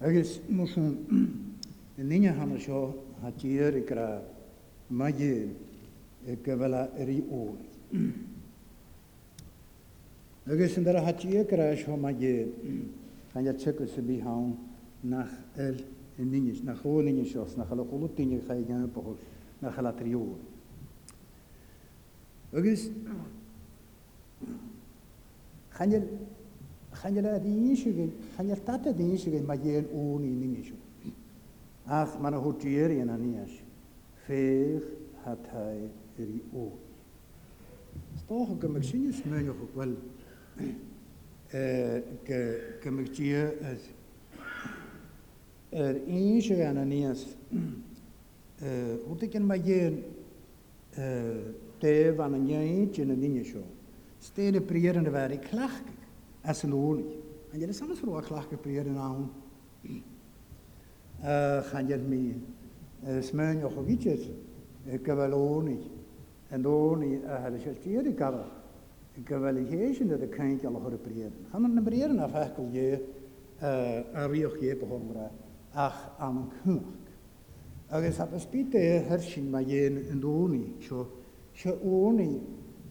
Agus 0.00 0.40
mu 0.48 0.64
in 0.78 1.58
linne 2.08 2.28
hanna 2.30 2.58
seo 2.58 3.04
ha 3.20 3.30
tíir 3.34 3.76
i 3.76 3.84
gra 3.84 4.22
maé 4.88 5.54
go 6.24 6.34
bhfuile 6.42 7.22
í 7.22 7.22
óir. 7.30 7.72
여기 10.46 10.60
mm. 10.64 10.68
sindara 10.68 11.00
hachi 11.02 11.28
yekra 11.28 11.76
shoma 11.76 12.12
ge 12.12 12.48
hanya 13.34 13.52
mm, 13.52 13.58
cheko 13.58 13.86
sibi 13.86 14.18
haun 14.20 14.56
nach 15.04 15.30
el 15.56 15.76
ninish, 16.18 16.62
nach 16.64 16.80
ho 16.82 16.98
ninish 17.00 17.36
os, 17.36 17.54
nach 17.56 17.70
ala 17.70 17.84
kulut 17.84 18.16
ninish 18.18 18.46
chai 18.48 18.62
gyan 18.64 18.88
pohol, 18.90 19.14
nach 19.62 19.76
ala 19.78 19.92
triyo. 19.92 20.34
Ogis 22.52 22.90
hanya 25.78 26.02
hanya 27.02 27.22
la 27.22 27.38
di 27.38 27.48
nishu 27.48 27.92
ge, 27.94 28.10
hanya 28.36 28.54
tata 28.56 28.92
di 28.92 29.02
nishu 29.04 29.30
ge 29.30 29.40
ma 29.40 29.56
gen 29.58 29.84
un 29.92 30.22
ninishu. 30.42 30.74
Ach 31.86 32.18
man 32.20 32.32
ho 32.32 32.52
tier 32.54 32.88
yana 32.90 33.14
niash. 33.16 33.60
Fer 34.26 34.80
hat 35.24 35.44
hai 35.52 35.86
ri 36.18 36.40
o. 36.56 36.78
Oog 38.26 38.58
kemeksinus 38.58 39.22
menig 39.24 39.48
ook 39.52 39.74
wel. 39.76 39.92
Kemektie 42.80 43.36
eh, 43.46 43.70
is. 43.70 43.82
Er 45.68 45.94
eh, 46.06 46.14
inje 46.14 46.64
aan 46.64 46.76
een 46.76 46.90
eens. 46.92 47.26
Eh, 48.56 48.68
hoe 49.06 49.16
ik 49.18 49.34
in 49.34 49.46
mijn 49.46 49.62
te 51.80 52.12
van 52.16 52.32
een 52.32 52.46
jeetje 52.46 53.02
en 53.02 53.08
een 53.08 53.20
dingetje 53.20 53.50
zo. 53.52 53.58
Steden 54.18 54.64
priëren 54.64 55.12
waar 55.12 55.30
ik 55.30 55.40
klaag. 55.40 55.80
Als 56.40 56.62
een 56.62 56.74
oorlog. 56.74 57.06
En 57.52 57.58
je 57.60 57.66
is 57.66 57.80
anders 57.80 57.98
voor 58.00 58.10
wat 58.10 58.26
klaag 58.26 58.46
ik 58.50 58.86
aan. 58.96 59.30
Gaan 61.64 61.86
je 61.86 61.92
het 61.92 62.08
mee. 62.08 64.04
Ik 64.86 65.06
heb 65.06 65.16
wel 65.16 65.32
And 66.50 66.66
only 66.66 67.16
a 67.16 67.26
halisha 67.42 67.82
cheer 67.82 68.02
gava. 68.02 68.44
Gavalihation 69.22 70.12
of 70.12 70.20
the 70.20 70.26
kind 70.26 70.62
of 70.64 70.72
her 70.74 70.96
prayer. 70.98 71.32
Han 71.52 71.64
an 71.66 71.84
prayer 71.84 72.08
na 72.08 72.26
fakul 72.28 72.72
ye 72.74 72.98
a 73.62 74.28
rioch 74.28 74.60
ye 74.60 74.74
behomra 74.74 75.30
ach 75.74 75.94
am 76.20 76.50
kunach. 76.64 76.96
Agus 77.92 78.16
hab 78.18 78.34
es 78.34 78.44
bitte 78.46 78.74
hershin 79.08 79.48
ma 79.50 79.58
yen 79.58 79.96
and 80.10 80.24
only 80.24 80.74
sho 80.80 81.08
sho 81.54 81.78
only 81.84 82.40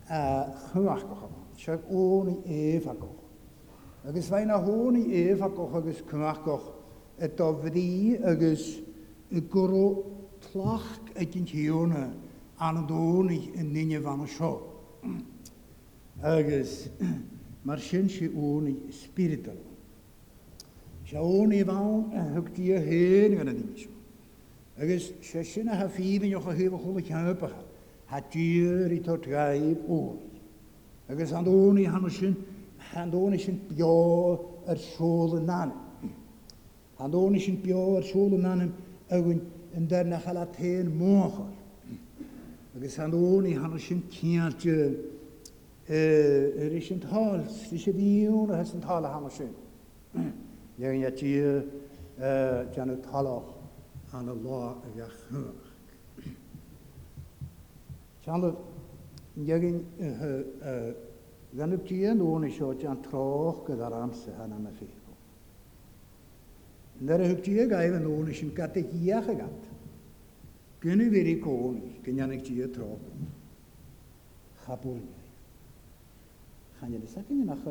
a 0.09 0.51
kunach 0.73 1.01
go. 1.03 1.29
Sho 1.57 1.79
only 1.91 2.43
eva 2.49 2.93
go. 2.95 3.13
Agus 4.07 4.29
wein 4.29 4.49
a 4.49 4.57
honi 4.57 5.13
eva 5.13 5.49
go 5.49 5.69
agus 5.75 6.01
kunach 6.03 6.43
go. 6.45 6.73
Et 7.19 7.35
do 7.37 7.43
vri 7.63 8.19
agus 8.25 8.77
goro 9.49 10.05
tlach 10.41 10.87
et 11.17 11.35
in 11.35 11.45
hione 11.45 12.15
an 12.63 12.75
anadónig 12.75 13.51
in 13.55 13.71
ninne 13.71 13.99
van 14.01 14.25
seo. 14.27 14.61
Agus 16.21 16.87
mar 17.63 17.79
sin 17.79 18.07
sé 18.09 18.29
ónig 18.35 18.75
spirital. 18.93 19.57
Se 21.09 21.17
ónig 21.19 21.65
bhain 21.65 22.13
a 22.15 22.31
thugtí 22.33 22.71
a 22.71 22.79
héin 22.79 23.35
gan 23.35 23.47
a 23.47 23.51
dine 23.53 23.75
seo. 23.77 23.89
Agus 24.79 25.13
sé 25.21 25.43
sin 25.43 25.67
a 25.67 25.75
hafíin 25.75 26.35
och 26.35 26.45
a 26.47 26.53
hih 26.53 26.69
chola 26.69 27.01
chepacha, 27.01 27.63
ha 28.07 28.19
tír 28.21 28.91
í 28.91 29.03
tar 29.03 29.17
gaib 29.17 29.83
ónig. 29.87 30.39
Agus 31.09 31.31
an 31.33 31.45
ónig 31.45 31.87
han 31.89 32.09
sin 32.09 32.35
handónig 32.93 33.41
sin 33.41 33.59
beá 33.69 34.39
ar 34.67 34.77
sóla 34.77 35.39
nanim. 35.41 36.11
Handónig 36.99 37.41
sin 37.43 37.61
beá 37.61 37.97
ar 37.97 38.03
sóla 38.03 38.37
nanim 38.39 38.71
a 39.09 39.19
gwn 39.19 39.41
yn 39.75 39.87
derna 39.89 40.19
chalat 40.23 40.55
hen 40.59 40.87
móchar 40.95 41.49
agus 42.77 42.99
an 42.99 43.11
óí 43.13 43.53
hanna 43.55 43.77
sin 43.77 44.03
ciante 44.09 44.99
ré 45.87 46.79
sin 46.81 46.99
tal 46.99 47.45
lí 47.71 47.77
sé 47.77 47.91
díúna 47.93 48.57
hes 48.61 48.73
an 48.73 48.79
talla 48.81 49.09
hanna 49.13 49.29
sin. 49.29 49.53
Léon 50.79 51.13
tí 51.13 51.33
deanna 52.17 52.95
talach 52.97 53.45
anna 54.13 54.33
lá 54.33 54.73
a 54.73 54.89
bheith 54.95 55.19
chuach. 55.29 55.65
Seanlah 58.25 58.53
Jegin 59.37 59.81
gan 61.57 61.71
op 61.73 61.87
die 61.87 62.07
o'n 62.09 62.43
is 62.45 62.57
dat 62.59 62.83
aan 62.85 63.01
troch 63.03 63.63
ge 63.65 63.75
daar 63.75 63.93
amse 63.93 64.31
han 64.37 64.51
aan 64.53 64.67
fi. 64.79 64.85
Daar 66.99 67.19
heb 67.19 67.43
die 67.43 67.65
ga 67.69 67.81
even 67.83 68.05
oan 68.05 68.29
is 68.29 68.41
een 68.41 68.53
kategie 68.53 69.11
Gynnu 70.83 71.05
fi'r 71.13 71.27
i 71.31 71.37
gôn, 71.39 71.75
gynion 72.03 72.33
eich 72.35 72.41
di 72.43 72.57
y 72.59 72.65
tro. 72.75 72.97
Chabwl 74.65 74.97
i. 74.99 75.11
Chanyn 76.81 77.05
ysag 77.07 77.29
yn 77.31 77.45
ynach 77.45 77.61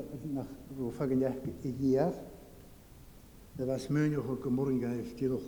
rwfa 0.79 1.09
gyniach 1.11 1.42
i 1.66 1.72
giar. 1.83 2.14
Dy 3.59 3.66
fas 3.68 3.85
mwyn 3.92 4.16
o'ch 4.16 4.33
gymwrn 4.46 4.81
gael 4.81 5.03
ffdidwch. 5.11 5.44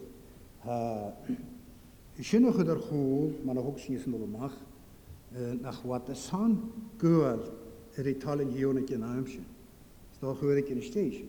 Sin 2.29 2.45
o'ch 2.51 2.61
ydy'r 2.67 2.85
chwl, 2.85 3.33
mae'n 3.49 3.63
o'ch 3.65 3.81
sy'n 3.87 3.97
ysyn 3.97 4.19
o'r 4.21 4.29
mach, 4.37 4.59
nach 5.65 5.81
wat 5.89 6.13
y 6.13 6.19
son 6.21 6.59
gwyl 7.01 7.47
yr 7.97 8.13
ei 8.13 8.19
talyn 8.21 8.53
hiwn 8.53 8.83
ag 8.85 8.93
yn 8.93 9.09
aim 9.09 9.25
sy'n. 9.25 9.49
Stoch 10.21 10.45
wyr 10.45 10.61
ag 10.61 10.69
yn 10.77 10.85
ysdeis. 10.85 11.23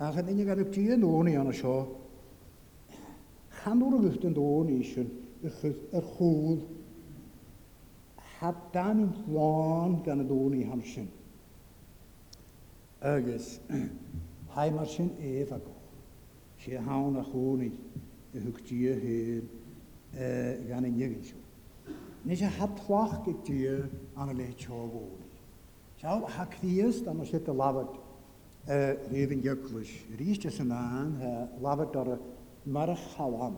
Ac 0.00 0.22
yn 0.24 0.32
unig 0.38 0.48
ar 0.56 0.64
y 0.64 0.68
bdyn 0.72 1.04
o'n 1.04 1.28
i 1.28 1.36
anna 1.36 1.52
sio, 1.52 1.76
chanwr 3.60 4.00
o 4.00 4.06
gyfft 4.08 4.24
yn 4.24 4.36
dôn 4.40 4.72
achos 5.44 5.72
y 5.72 5.72
chwdd 5.98 6.60
habdan 8.40 9.00
yn 9.06 9.12
fflân 9.22 9.94
gan 10.04 10.20
y 10.22 10.24
dôn 10.28 10.54
i 10.56 10.64
hamsyn. 10.64 11.08
Agus, 13.04 13.48
hai 14.54 14.68
mar 14.72 14.86
sy'n 14.88 15.08
ef 15.24 15.52
ago. 15.56 15.72
Si 16.60 16.72
hawn 16.76 17.16
a 17.20 17.24
chwn 17.26 17.62
i 17.66 17.68
y 18.36 18.40
hwgdi 18.44 18.78
y 18.88 18.94
hyn 19.04 19.50
gan 20.68 20.84
y 20.88 20.92
nygyn 20.94 21.20
siw. 21.28 21.42
Nes 22.28 22.40
i 22.44 22.48
hab 22.58 22.76
tlach 22.82 23.16
gyd 23.26 23.40
di 23.48 23.60
an 24.20 24.32
y 24.34 24.38
le 24.38 24.48
tio 24.56 24.82
gwn 24.88 25.20
i. 25.20 25.40
Siaw, 26.00 26.24
ha 26.36 26.48
cdiast 26.56 27.08
am 27.12 27.20
yslet 27.24 27.48
y 27.48 27.56
lafod 27.56 27.96
rhywun 28.70 29.40
gyglwys. 29.44 29.92
Rhys 30.20 30.40
jes 30.46 30.60
yn 30.64 30.72
an, 30.76 31.12
lafod 31.64 31.96
ar 32.00 32.14
y 32.18 32.76
marach 32.76 33.04
hawam 33.18 33.56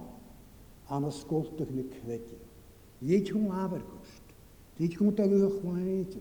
an 0.93 1.05
ascoltach 1.05 1.69
na 1.73 1.85
credu. 1.89 2.37
Ied 3.03 3.29
hwn 3.33 3.49
lafer 3.49 3.81
gwst. 3.81 4.27
Dyd 4.77 4.97
hwn 4.99 5.15
da 5.17 5.25
gwych 5.31 5.57
waid. 5.65 6.19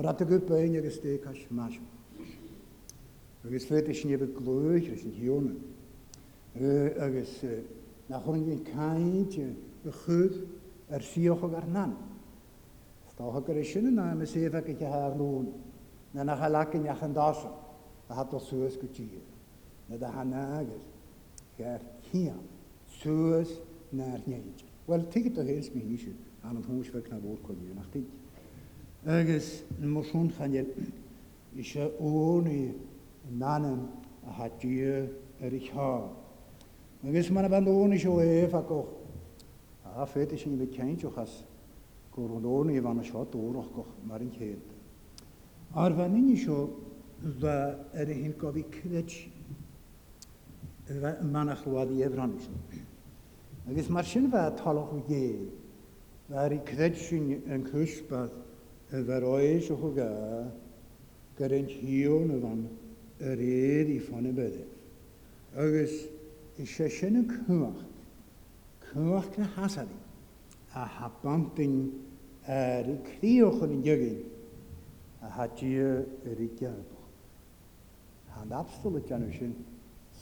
Ar 0.00 0.06
at 0.08 0.20
y 0.24 0.26
bain 0.48 0.76
agos 0.80 0.96
de 1.02 1.18
cas 1.22 1.36
mas. 1.54 1.74
Agos 3.44 3.66
fyd 3.68 3.90
eich 3.92 4.00
nefyd 4.08 4.32
glwych 4.38 4.88
eich 4.94 5.04
yn 5.06 5.12
hiwn. 5.20 5.50
Agos 7.04 7.34
na 8.08 8.20
hwn 8.24 8.48
yn 8.56 8.64
caid 8.70 9.36
y 9.44 9.94
chyd 10.00 10.40
ar 10.88 11.04
sioch 11.04 11.44
o 11.44 11.52
garnan. 11.52 11.92
Stoch 13.12 13.36
o 13.42 13.44
gyrysyn 13.44 13.90
yna 13.92 14.08
am 14.16 14.24
y 14.24 14.30
sef 14.32 14.56
ag 14.56 14.72
eich 14.72 14.86
har 14.88 15.18
nhw'n. 15.20 15.52
Na 16.16 16.24
na 16.24 16.38
chalac 16.40 16.72
yn 16.80 16.88
iach 16.88 17.04
yn 17.08 17.14
dasyn. 17.18 17.54
hat 18.08 18.32
o 18.32 18.38
sŵas 18.40 18.72
gwtio. 18.80 19.20
Na 19.90 19.98
da 20.00 20.08
hana 20.14 20.40
agos. 20.64 20.80
Gair 21.58 21.80
ciam 22.08 22.40
naar 23.90 24.08
náirneid. 24.26 24.64
Well 24.86 25.04
tiige 25.10 25.40
a 25.40 25.44
hééis 25.44 25.70
mí 25.74 25.82
níise 25.82 26.12
an 26.42 26.56
an 26.56 26.62
thuúsfeh 26.62 27.08
na 27.10 27.18
bhór 27.18 27.38
chuú 27.44 27.74
nach 27.74 27.88
tí. 27.92 28.04
Agus 29.06 29.62
na 29.78 29.86
marsún 29.86 30.32
chaine 30.36 30.64
i 31.54 31.66
nanen 31.74 31.90
ónaí 32.00 32.74
nánam 33.38 33.88
a 34.26 34.32
hatí 34.38 34.82
ar 35.40 35.52
i 35.52 35.60
teá. 35.60 36.08
Agus 37.06 37.30
mana 37.30 37.48
ban 37.48 37.66
óna 37.66 37.98
seo 37.98 38.20
éh 38.20 38.52
a 38.52 38.62
go 38.62 38.88
a 39.96 40.06
féta 40.06 40.36
sin 40.36 40.56
bh 40.58 40.72
ceintochas 40.74 41.44
gur 42.12 42.30
an 42.36 42.44
ónaí 42.44 42.80
bhana 42.80 43.02
seo 43.04 43.24
óach 43.30 43.72
go 43.72 43.86
mar 44.04 44.20
an 44.20 44.30
chéad. 44.32 44.60
Ar 45.74 45.92
bhe 45.92 46.08
níní 46.08 46.36
seo 46.36 46.68
bheit 47.22 47.94
ar 47.94 48.08
a 48.08 48.14
hin 48.14 48.34
go 48.38 48.52
bhí 48.52 48.64
cnéid 48.64 49.32
manach 51.30 51.64
ruáí 51.64 52.02
ehranní. 52.02 52.40
Agus 53.68 53.88
mar 53.90 54.02
sin 54.02 54.30
bheith 54.32 54.56
talach 54.64 54.90
go 54.90 55.02
géal, 55.08 55.46
bheit 56.32 56.52
í 56.56 56.58
creid 56.68 56.94
sin 56.96 57.22
an 57.52 57.62
chúispa 57.66 58.20
a 58.24 58.26
bheit 59.08 59.24
áéis 59.28 59.66
a 59.68 59.70
chugá 59.76 60.06
gur 61.36 61.52
an 61.58 61.66
tííon 61.72 62.30
a 62.32 62.34
bhan 62.44 62.62
a 63.20 63.22
réad 63.36 63.88
í 63.92 63.94
fanna 64.06 64.32
bedeh. 64.38 64.68
Agus 65.64 65.94
i 66.56 66.64
sé 66.64 66.86
sin 66.88 67.16
an 67.20 67.26
cumacht, 67.34 67.92
na 69.36 69.44
hasadí 69.58 69.98
a 70.72 70.74
ha 70.86 71.08
banting 71.22 71.76
ar 72.48 72.86
i 72.88 72.90
críochan 73.12 73.70
an 73.76 73.82
dheagin 73.84 74.20
a 75.20 75.28
hatí 75.36 75.74
ar 75.76 76.36
i 76.38 76.50
gearbach. 76.56 77.06
Han 78.38 78.50
absolut 78.50 79.06
janu 79.08 79.28
sin, 79.38 79.54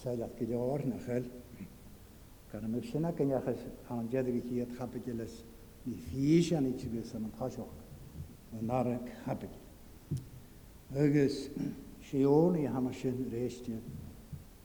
Sælat 0.02 0.32
gyda 0.38 0.56
orna 0.59 0.98
fel, 0.98 1.22
Gan 2.61 2.73
y 2.73 2.81
syna 2.88 3.11
gynnach 3.12 3.45
ys 3.51 3.61
an 3.92 4.07
jedri 4.11 4.38
chi 4.40 4.62
at 4.62 4.71
chapigilus 4.79 5.42
ni 5.85 5.92
ffiis 6.07 6.49
an 6.57 6.64
eich 6.71 6.87
bys 6.88 7.11
am 7.14 7.27
yn 7.29 7.35
chasioch. 7.37 7.83
Yn 8.57 8.71
ar 8.73 8.88
y 8.95 9.12
chapigil. 9.25 10.23
Agus 11.03 11.37
siôn 12.09 12.57
i 12.57 12.64
hama 12.73 12.95
sy'n 12.97 13.19
reistio 13.33 13.77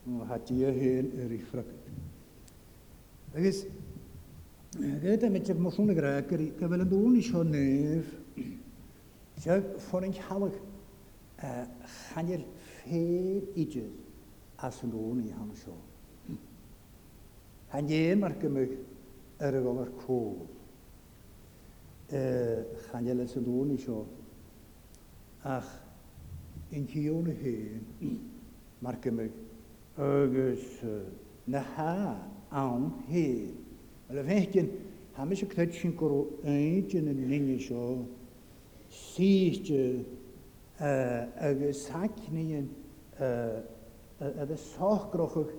o 0.07 0.23
hadio 0.31 0.71
hyn 0.77 1.11
yr 1.19 1.35
eich 1.35 1.43
ffragyd. 1.51 1.91
Agus 3.35 3.61
Gyd 5.03 5.27
am 5.27 5.35
eich 5.41 5.51
mwysyn 5.59 5.91
y 5.91 5.97
graag, 5.99 6.31
gyfel 6.63 6.85
yn 6.85 6.93
dŵn 6.95 7.19
i 7.19 7.25
sio 7.27 7.43
nef, 7.43 8.13
sy'n 9.43 9.67
ffordd 9.89 10.07
yn 10.07 10.15
chalag 10.21 10.55
chanel 11.99 12.47
ffeir 12.71 13.55
idys 13.65 13.91
as 14.63 14.79
yn 14.87 14.95
dŵn 14.95 15.25
i 15.27 15.31
hama 15.35 15.57
sio'n. 15.59 15.89
Han 17.71 17.87
je 17.87 18.15
mar 18.15 18.33
gemug 18.39 18.69
er 19.39 19.61
go 19.63 19.73
mar 19.73 19.87
kool. 20.05 20.47
Chan 22.09 23.05
je 23.05 23.13
les 23.15 23.33
doen 23.33 23.71
is 23.75 23.87
Ach, 25.43 25.69
in 26.69 26.85
tione 26.85 27.31
heen 27.31 28.19
mar 28.79 28.95
gemug 29.01 29.31
ergus 29.97 30.81
na 31.45 31.63
ha 31.75 32.19
aan 32.49 32.93
heen. 33.07 33.55
Wel 34.07 34.23
vechtin 34.23 34.69
ha 35.13 35.23
mis 35.25 35.43
knet 35.47 35.73
sin 35.73 35.95
go 35.97 36.27
eintjin 36.43 37.07
in 37.07 37.27
ninge 37.29 37.57
sjo. 37.59 38.05
Sietje 38.89 40.03
agus 41.39 41.87
haknien 41.87 42.67
a 43.17 43.61
a 44.19 44.55
sochgrochig 44.57 45.49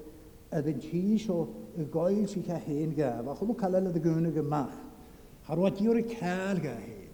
a 0.50 0.60
den 0.60 0.78
tiisel 0.78 1.48
y 1.76 1.84
gael 1.88 2.26
sy'n 2.28 2.42
cael 2.44 2.60
hen 2.66 2.92
gaf, 2.96 3.26
a 3.26 3.34
chwmw 3.38 3.54
cael 3.56 3.78
elad 3.80 3.96
y 3.96 4.02
gynnig 4.04 4.36
y 4.36 4.42
mach. 4.44 4.74
Harwa 5.48 5.70
diwr 5.74 6.02
i 6.02 6.04
cael 6.10 6.60
gael 6.60 6.80
hen. 6.82 7.12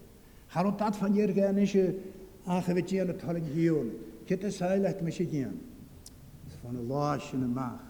Harwa 0.53 0.72
dat 0.78 0.97
fan 0.99 1.14
i'r 1.18 1.33
gan 1.37 1.59
eisiau 1.62 1.93
ach 2.47 2.68
efo 2.72 2.83
dian 2.83 3.12
y 3.12 3.16
tolig 3.22 3.47
hiwn. 3.55 3.93
Cyd 4.28 4.45
y 4.49 4.55
sail 4.59 4.87
at 4.91 5.03
mis 5.05 5.20
i 5.22 5.26
dian. 5.30 5.59
Fan 6.62 6.80
y 6.80 6.85
loes 6.91 7.28
yn 7.37 7.47
y 7.47 7.51
mach. 7.53 7.85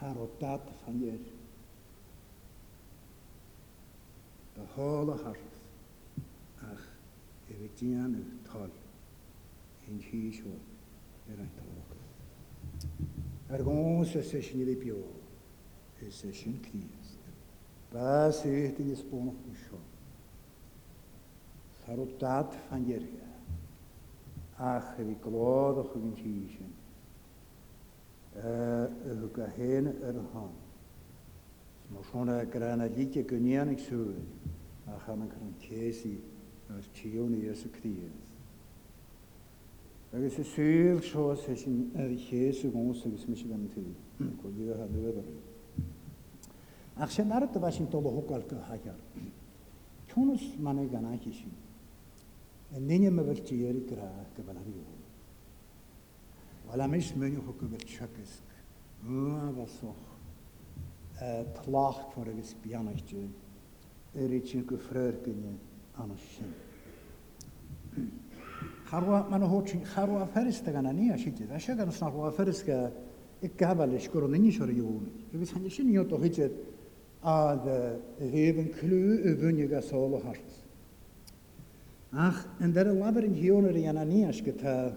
Harwa 0.00 0.28
dad 0.40 0.64
fan 0.84 1.02
i'r. 1.10 1.20
Y 4.58 4.66
hol 4.76 5.12
o 5.12 5.18
harth. 5.26 5.60
Ach 6.72 6.88
efo 7.52 7.68
dian 7.82 8.16
y 8.16 8.24
tolig. 8.48 8.80
Yn 9.88 10.00
hi 10.08 10.24
siwr. 10.40 10.64
Yr 11.28 11.42
ein 11.44 11.52
tog. 11.58 11.94
Ar 13.52 13.62
gons 13.64 14.10
y 14.16 14.20
sesiwn 14.24 14.68
i 14.68 14.76
se 16.10 16.32
sin 16.32 16.60
krías. 16.62 17.06
Ba 17.92 18.30
sé 18.32 18.70
í 18.78 18.94
spóna 18.96 19.32
go 19.32 19.52
seo. 19.66 19.78
Sar 21.84 21.98
dat 22.20 22.54
fan 22.68 22.84
dheirge 22.84 23.26
ach 24.58 24.94
a 24.98 25.02
bhí 25.02 25.16
gládach 25.22 25.90
a 25.94 25.98
gintí 25.98 26.48
sin 26.54 26.72
go 29.34 29.44
héine 29.56 29.92
ar 30.08 30.14
an 30.18 30.28
há. 30.34 30.44
Má 31.90 32.00
sona 32.12 32.44
granna 32.44 32.84
líte 32.86 33.22
gonéananig 33.24 33.78
suúil 33.80 34.24
a 34.86 34.96
chanan 35.04 35.30
chu 35.30 35.38
an 35.46 35.54
céí 35.60 36.18
ar 36.70 36.82
tíúna 36.94 37.36
Jesu 37.48 37.68
Crías. 37.70 38.20
Agus 40.14 40.38
is 40.38 40.46
súil 40.54 41.02
seo 41.02 41.34
sé 41.36 41.56
sin 41.56 41.90
a 41.96 42.08
chéú 42.28 43.88
اخشه 46.98 47.24
نرد 47.24 47.60
باشین 47.60 47.86
تو 47.86 48.00
به 48.00 48.10
حقال 48.10 48.42
که 48.42 48.56
حجر 48.56 48.92
چونس 50.08 50.40
منه 50.58 50.86
گنه 50.86 51.18
کشیم 51.18 51.50
نینه 52.72 53.10
مبل 53.10 53.34
چی 53.34 53.56
یری 53.56 53.80
کرا 53.86 54.08
که 54.36 54.42
بلاری 54.42 54.70
یو 54.70 54.84
ولی 56.72 56.86
میش 56.90 57.16
منو 57.16 57.40
خو 57.46 57.52
که 57.60 57.66
بل 57.66 57.76
چکسک 57.76 58.46
ما 59.08 59.52
بسوخ 59.52 59.96
تلاخ 61.54 61.96
کفره 62.10 62.32
بس 62.32 62.54
بیانه 62.62 62.94
چی 63.06 63.28
ایری 64.14 64.40
چی 64.40 64.62
که 64.68 64.76
فرر 64.76 65.12
کنی 65.12 65.54
آنشین 65.98 66.52
خروا 68.84 69.28
من 69.28 69.42
هوچین 69.42 69.84
خروا 69.84 70.24
فرست 70.24 70.70
گنا 70.70 70.90
نیا 70.92 71.16
شیتی 71.16 71.44
داشته 71.46 71.74
گنا 71.74 71.90
سنا 71.90 72.10
خروا 72.10 72.30
فرست 72.30 72.64
که 72.64 72.92
اگه 73.42 73.66
هبلش 73.66 74.08
کرو 74.08 74.28
نینی 74.28 74.52
شوری 74.52 74.74
یوونی. 74.74 75.10
یه 75.32 75.38
بیش 75.38 75.52
هنیشی 75.52 75.82
نیو 75.82 76.04
تو 76.04 76.22
هیچه 76.22 76.50
ag 77.22 77.98
réban 78.18 78.70
clú 78.70 79.20
a 79.26 79.34
bhúnig 79.34 79.72
a 79.72 79.80
sála 79.82 80.20
hartas. 80.22 80.62
Ach, 82.12 82.46
an 82.60 82.72
dar 82.72 82.86
a 82.88 82.92
labar 82.92 83.24
in 83.24 83.34
hiúnar 83.34 83.76
i 83.76 83.86
ananías 83.86 84.40
go 84.40 84.52
tá 84.52 84.92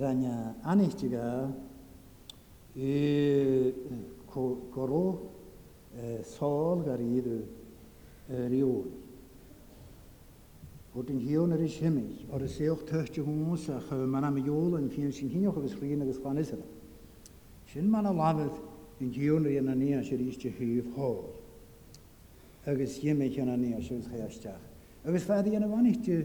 ranna 0.00 0.56
anihtiga 0.64 1.52
i 2.74 3.72
goró 4.26 5.20
sál 6.24 6.82
gar 6.84 6.98
iadu 7.00 7.44
riúl. 8.48 8.88
Bod 10.94 11.10
yn 11.14 11.20
hiwn 11.20 11.52
yr 11.54 11.60
ysymig, 11.62 12.24
o'r 12.34 12.42
ysewch 12.48 12.80
tyhtio 12.88 13.22
hwnnw 13.22 13.54
sa'ch, 13.60 13.92
mae'n 14.08 14.24
am 14.32 14.38
i 14.40 14.48
ôl 14.50 14.80
yn 14.80 14.88
fi'n 14.90 15.12
sy'n 15.14 15.28
hynioch 15.30 15.54
agos 15.60 15.76
rhan 15.78 16.02
agos 16.02 16.16
chwan 16.18 16.40
Sy'n 17.72 17.88
man 17.92 18.06
o 18.08 18.14
lafydd 18.16 18.54
yn 19.04 19.10
diwn 19.12 19.14
diwnri 19.28 19.58
yna 19.60 19.74
ni 19.76 19.90
a 19.94 19.98
sy'n 20.04 20.22
eistedd 20.24 20.54
hif 20.58 20.86
hôl. 20.96 21.18
Agus 22.68 22.94
ymich 23.04 23.36
yn 23.42 23.48
aní 23.52 23.72
a 23.76 23.80
sy'n 23.84 24.00
chaisteach. 24.08 24.62
Agus 25.08 25.26
feddi 25.28 25.52
yn 25.58 25.64
y 25.64 25.68
fan 25.70 25.86
ti 26.04 26.16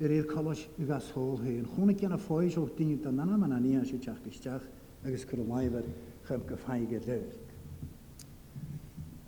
yr 0.00 0.12
i'r 0.16 0.26
colos 0.30 0.62
y 0.80 0.86
gas 0.88 1.08
hôl 1.16 1.36
hyn. 1.42 1.66
Chwn 1.74 1.92
eich 1.92 2.04
yna 2.08 2.16
ffoes 2.20 2.56
o'ch 2.60 2.72
dyn 2.78 2.94
i'n 2.94 3.04
yn 3.12 3.20
anna 3.26 3.36
yna 3.48 3.60
ni 3.60 3.74
a 3.76 3.82
sy'n 3.84 4.00
teach 4.06 4.24
gysteach 4.24 4.64
agus 5.06 5.26
cwrw 5.28 5.44
laifad 5.50 5.88
chym 6.28 6.46
gyfhaig 6.48 6.96
y 6.96 7.02
lyg. 7.08 7.38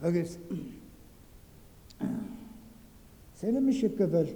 Agus 0.09 0.39
Sef 3.39 3.53
yma 3.53 3.71
eich 3.71 3.85
gyfer 4.01 4.33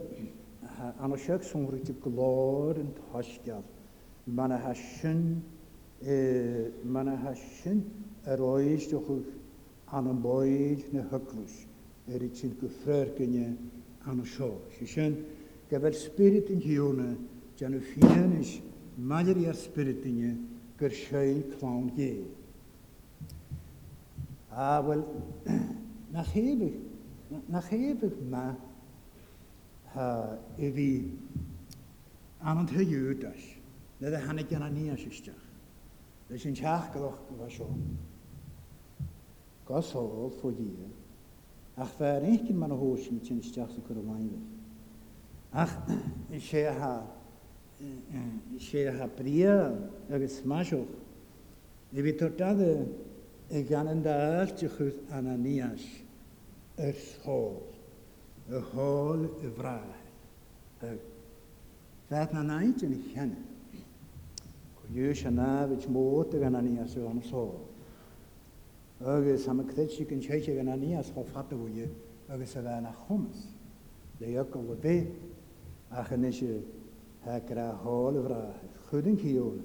anosio'r 1.06 1.48
sŵngrwydd 1.48 1.94
y 1.96 1.98
glor 2.04 2.80
yn 2.84 2.92
tosgiad. 3.08 3.64
Mae'n 4.28 4.54
a 4.60 4.60
hasyn 4.68 5.24
mana 6.84 7.16
hasyn 7.24 7.84
yr 8.26 8.40
oes 8.42 8.90
doch 8.90 9.08
an 9.92 10.06
an 10.10 10.20
boid 10.22 10.82
na 10.94 11.02
hyglwys 11.10 11.54
er 12.10 12.20
i 12.22 12.28
sy'n 12.38 12.52
gyffrer 12.58 13.10
gynnau 13.16 13.52
an 14.10 14.18
y 14.18 14.24
er 14.24 14.30
sio. 14.30 14.48
Sysyn, 14.78 15.14
gyfer 15.70 15.94
spirit 15.98 16.48
yn 16.54 16.58
hiwna, 16.64 17.06
jan 17.58 17.76
y 17.78 17.82
ffyn 17.92 18.34
ys 18.40 18.56
maler 18.98 19.38
i'r 19.44 19.58
spirit 19.60 20.02
yn 20.10 20.18
hiwna 20.22 20.46
gyr 20.78 21.52
clawn 21.56 21.90
ge. 21.98 22.12
A 24.52 24.82
wel, 24.86 25.04
na 26.14 26.24
chebych, 26.30 26.80
na 27.48 27.62
chebych 27.68 28.18
ma 28.30 28.50
ha 29.94 30.08
i 30.58 30.72
fi 30.74 30.88
anodd 32.42 32.74
hyw 32.74 33.14
das, 33.22 33.44
nid 34.02 34.14
y 34.18 34.26
hannig 34.26 34.50
yna 34.58 34.68
ni 34.70 34.90
as 34.90 35.06
ysdach 35.08 35.41
leis 36.30 36.44
an 36.46 36.54
teachgalach 36.54 36.92
go 36.92 37.18
bh 37.38 37.48
seo. 37.50 37.68
Gas 39.68 39.92
háil 39.94 40.32
fódí 40.40 40.68
ach 41.76 41.94
bheit 41.98 42.22
écin 42.32 42.56
man 42.58 42.70
hóisiim 42.70 43.20
tinsteach 43.22 43.74
chu 43.74 43.96
bhhainmh. 43.96 44.40
Ach 45.52 45.74
i 46.30 46.38
sé 46.40 46.64
sé 48.58 48.84
ha 48.98 49.06
brí 49.08 49.42
agus 49.48 50.40
maisoch. 50.44 50.88
I 51.92 52.00
bhí 52.02 52.16
tutada 52.18 52.74
i 53.50 53.62
gan 53.68 53.88
an 53.88 54.02
dáilte 54.02 54.68
chus 54.76 54.94
ananías 55.10 55.82
ar 56.78 56.94
háil, 57.24 57.62
a 58.50 58.60
háil 58.72 59.26
i 59.44 59.48
bhrá. 59.50 59.78
Bheit 62.08 62.32
na 62.32 62.42
19 62.42 63.12
chenne. 63.14 63.51
Dúis 64.92 65.24
aná 65.24 65.66
bhís 65.66 65.86
móta 65.88 66.36
gan 66.38 66.54
anías 66.54 66.96
an 66.98 67.22
só. 67.22 67.54
Agus 69.00 69.48
am 69.48 69.64
creidir 69.64 70.12
an 70.12 70.20
teise 70.20 70.54
gan 70.54 70.68
anías 70.68 71.10
cho 71.14 71.24
fata 71.24 71.56
bhúile 71.56 71.88
agus 72.28 72.56
a 72.56 72.60
bheit 72.60 72.82
nach 72.82 73.06
chumas. 73.08 73.48
Léo 74.20 74.44
go 74.50 74.60
go 74.60 74.74
bé 74.74 75.08
a 75.90 76.04
chané 76.04 76.30
se 76.32 76.60
hera 77.24 77.74
hála 77.82 78.20
bhrá 78.20 78.54
chudin 78.90 79.16
cíúla. 79.16 79.62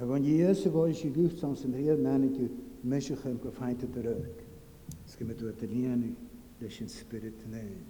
A 0.00 0.04
bhain 0.06 0.22
díos 0.22 0.64
a 0.64 0.70
bháil 0.70 0.94
sé 0.94 1.08
gúcht 1.10 1.38
san 1.40 1.56
san 1.56 1.72
réad 1.72 1.98
meniciú 1.98 2.48
meisicham 2.84 3.38
go 3.42 3.50
feinte 3.50 3.86
do 3.88 4.00
rug. 4.00 4.42
Sci 5.06 5.24
me 5.24 5.34
dúir 5.34 5.56
líana 5.60 6.06
leis 6.60 6.76
sin 6.76 6.86
spirit 6.88 7.44
néin. 7.50 7.82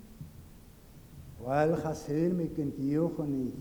Weil 1.38 1.76
chas 1.82 2.08
hé 2.08 2.32
me 2.32 2.48
gin 2.54 2.72
díochan 2.78 3.52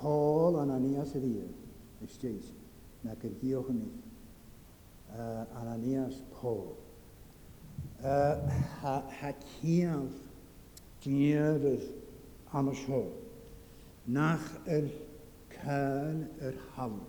Paul 0.00 0.54
Ananias 0.62 1.14
ydy 1.18 1.30
yw, 1.34 1.48
ysdeis, 2.06 2.50
na 3.02 3.14
gyrgiwch 3.18 3.70
yn 3.72 3.80
uh, 5.12 5.42
Ananias 5.62 6.20
Paul. 6.36 6.68
Uh, 8.02 8.50
ha, 8.82 8.94
ha 9.18 9.32
ciaf 9.42 10.20
gyr 11.02 11.64
yr 11.72 11.86
anos 12.58 12.82
ho, 12.90 13.00
nach 14.14 14.44
yr 14.70 14.86
cael 15.50 16.22
yr 16.46 16.56
hawl, 16.76 17.00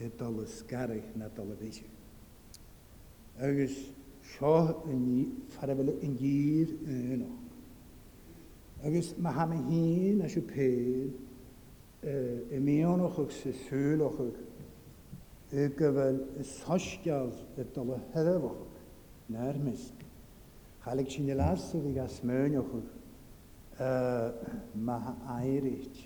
y 0.00 0.08
dal 0.20 0.40
ysgarach 0.44 1.10
na 1.20 1.28
dal 1.36 1.52
y 1.54 1.58
feisio. 1.60 1.88
Agus 3.44 3.74
sio 4.34 4.54
yn 4.92 5.04
ffarafel 5.52 5.92
yn 5.98 6.16
gyr 6.20 6.72
yn 6.92 7.26
o. 7.28 7.32
Agus 8.88 9.12
mae 9.22 9.36
ham 9.36 9.52
hyn 9.68 10.24
a 10.26 10.30
siw 10.32 10.42
pedd, 10.48 11.20
y 12.02 12.82
o'ch 13.22 13.30
sy'n 13.36 13.52
sŵl 13.68 14.00
o'ch 14.02 14.16
ag 14.22 14.38
y 15.62 15.66
gyfel 15.78 16.16
y 16.34 16.42
sosgial 16.48 17.28
y 17.54 17.64
dyl 17.76 17.92
y 17.94 18.34
o'ch 18.42 18.74
na'r 19.30 19.58
mis. 19.62 19.84
Chalig 20.82 21.12
sy'n 21.14 21.30
y 21.30 21.36
las 21.38 21.68
ag 21.78 21.86
ag 21.92 22.00
asmönioch 22.02 22.72
ag 23.78 24.42
ma 24.82 24.98
airich 25.38 26.02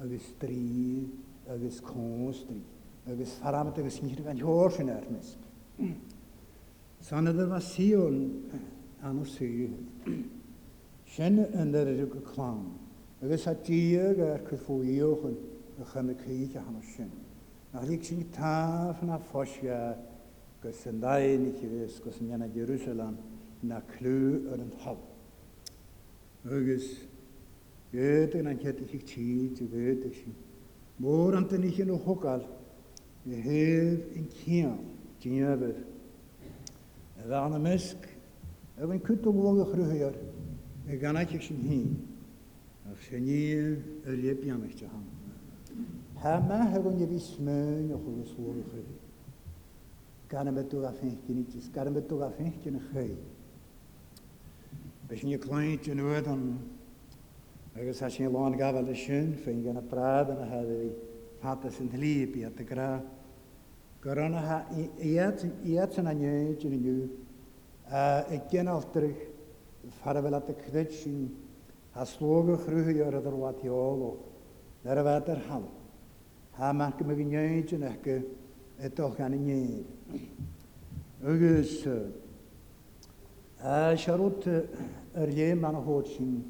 agos 0.00 0.30
dri 0.40 1.04
agos 1.48 1.76
constri 1.84 2.62
agos 3.08 3.36
faramat 3.42 3.78
agos 3.78 4.00
nir 4.04 4.24
gan 4.24 4.40
hwyr 4.40 4.72
sy'n 4.78 4.88
na'r 4.88 5.10
mis. 5.12 5.34
Sanna 7.04 7.36
dy 7.36 7.44
fasion 7.52 8.16
anwsig. 9.06 9.76
Sian 11.04 11.42
yn 11.52 11.76
yr 11.76 11.92
yrwg 11.92 12.16
y 12.16 12.24
clan 12.32 12.64
agus 13.24 13.46
a 13.48 13.52
díag 13.54 14.20
ar 14.20 14.38
chu 14.48 14.56
fóíochan 14.56 15.36
a 15.80 15.84
chanachaí 15.84 16.54
a 16.56 16.60
hana 16.62 16.80
sin. 16.96 17.10
Nach 17.72 17.82
líg 17.86 18.04
sin 18.04 18.24
táf 18.30 19.02
na 19.02 19.18
fósia 19.18 19.96
go 20.62 20.70
san 20.70 21.00
dainnig 21.00 21.60
vis 21.60 21.98
go 21.98 22.10
san 22.12 22.30
anna 22.30 22.46
Jerusalem 22.48 23.18
na 23.62 23.80
clú 23.80 24.46
ar 24.52 24.54
an 24.60 24.72
hab. 24.84 24.98
Agus 26.46 26.86
Göden 27.92 28.46
an 28.46 28.58
chet 28.60 28.78
ich 28.82 29.02
chi 29.04 29.50
zu 29.56 29.64
i'ch 29.64 30.14
sin. 30.14 30.34
Mór 31.00 31.34
an 31.36 31.48
den 31.48 31.64
ich 31.64 31.80
in 31.80 31.88
hogal, 31.88 32.44
vi 33.26 33.34
hef 33.34 34.14
in 34.14 34.28
kiam, 34.28 34.78
dinaber. 35.20 35.74
Er 37.18 37.32
an 37.34 37.54
a 37.54 37.58
misk, 37.58 37.96
er 38.78 38.92
en 38.92 39.00
kutt 39.00 39.26
og 39.26 39.34
våge 39.34 39.64
chruhjar, 39.72 40.14
er 40.88 40.96
ganna 40.98 41.24
kik 41.24 41.42
sin 41.42 41.56
hin. 41.56 42.04
Шени 42.96 43.78
өлеп 44.08 44.44
ямыш 44.46 44.74
жахан. 44.80 45.04
Хама 46.20 46.66
хагон 46.72 46.96
яви 47.00 47.18
смөн 47.18 47.92
охол 47.94 48.24
суул 48.24 48.64
хэ. 48.72 48.82
Карамбету 50.28 50.80
гафен 50.80 51.16
киничис, 51.26 51.68
карамбету 51.74 52.16
гафен 52.16 52.52
кин 52.62 52.80
хэй. 52.92 53.16
Бешни 55.08 55.36
клайнт 55.38 55.86
ин 55.88 56.00
уэдан. 56.00 56.58
Agus 57.76 58.00
hasi 58.00 58.26
lón 58.26 58.56
gafal 58.58 58.88
y 58.90 58.94
siwn, 58.96 59.34
fe'n 59.38 59.62
gan 59.62 59.78
y 59.78 59.82
brad 59.86 60.30
yn 60.32 60.40
y 60.42 60.46
haddi 60.50 60.86
patas 61.40 61.76
yn 61.80 61.92
hlib 61.94 62.34
i 62.36 62.42
at 62.48 62.58
y 62.58 62.64
gra. 62.66 62.98
Goron 64.02 64.34
ha 64.34 64.64
iat 65.78 65.98
yn 66.00 66.06
anio 66.10 66.32
yn 66.58 66.74
y 66.74 66.78
nhw, 66.78 67.08
y 68.34 68.38
gen 68.50 68.68
aldrych 68.72 69.20
ffarafel 69.94 70.34
at 70.40 70.48
a 71.94 72.04
slóga 72.04 72.56
chruúthaí 72.56 73.00
ar 73.00 73.14
a 73.14 73.20
bhá 73.20 73.52
teoló 73.54 74.16
ar 74.84 74.98
a 74.98 75.02
bheit 75.04 75.28
ar 75.28 75.38
hall. 75.48 75.68
Tá 76.56 76.72
mar 76.72 76.92
go 76.98 77.04
go 77.04 77.14
néid 77.24 77.72
an 77.72 77.96
go 78.02 78.22
i 78.82 78.88
dochan 78.88 79.30
na 79.30 79.36
néad. 79.36 79.86
Agus 81.22 81.86
seút 84.02 84.46
ar 85.14 85.28
dhé 85.28 85.54
man 85.54 85.72
na 85.72 85.80
hót 85.80 86.06
sin 86.06 86.44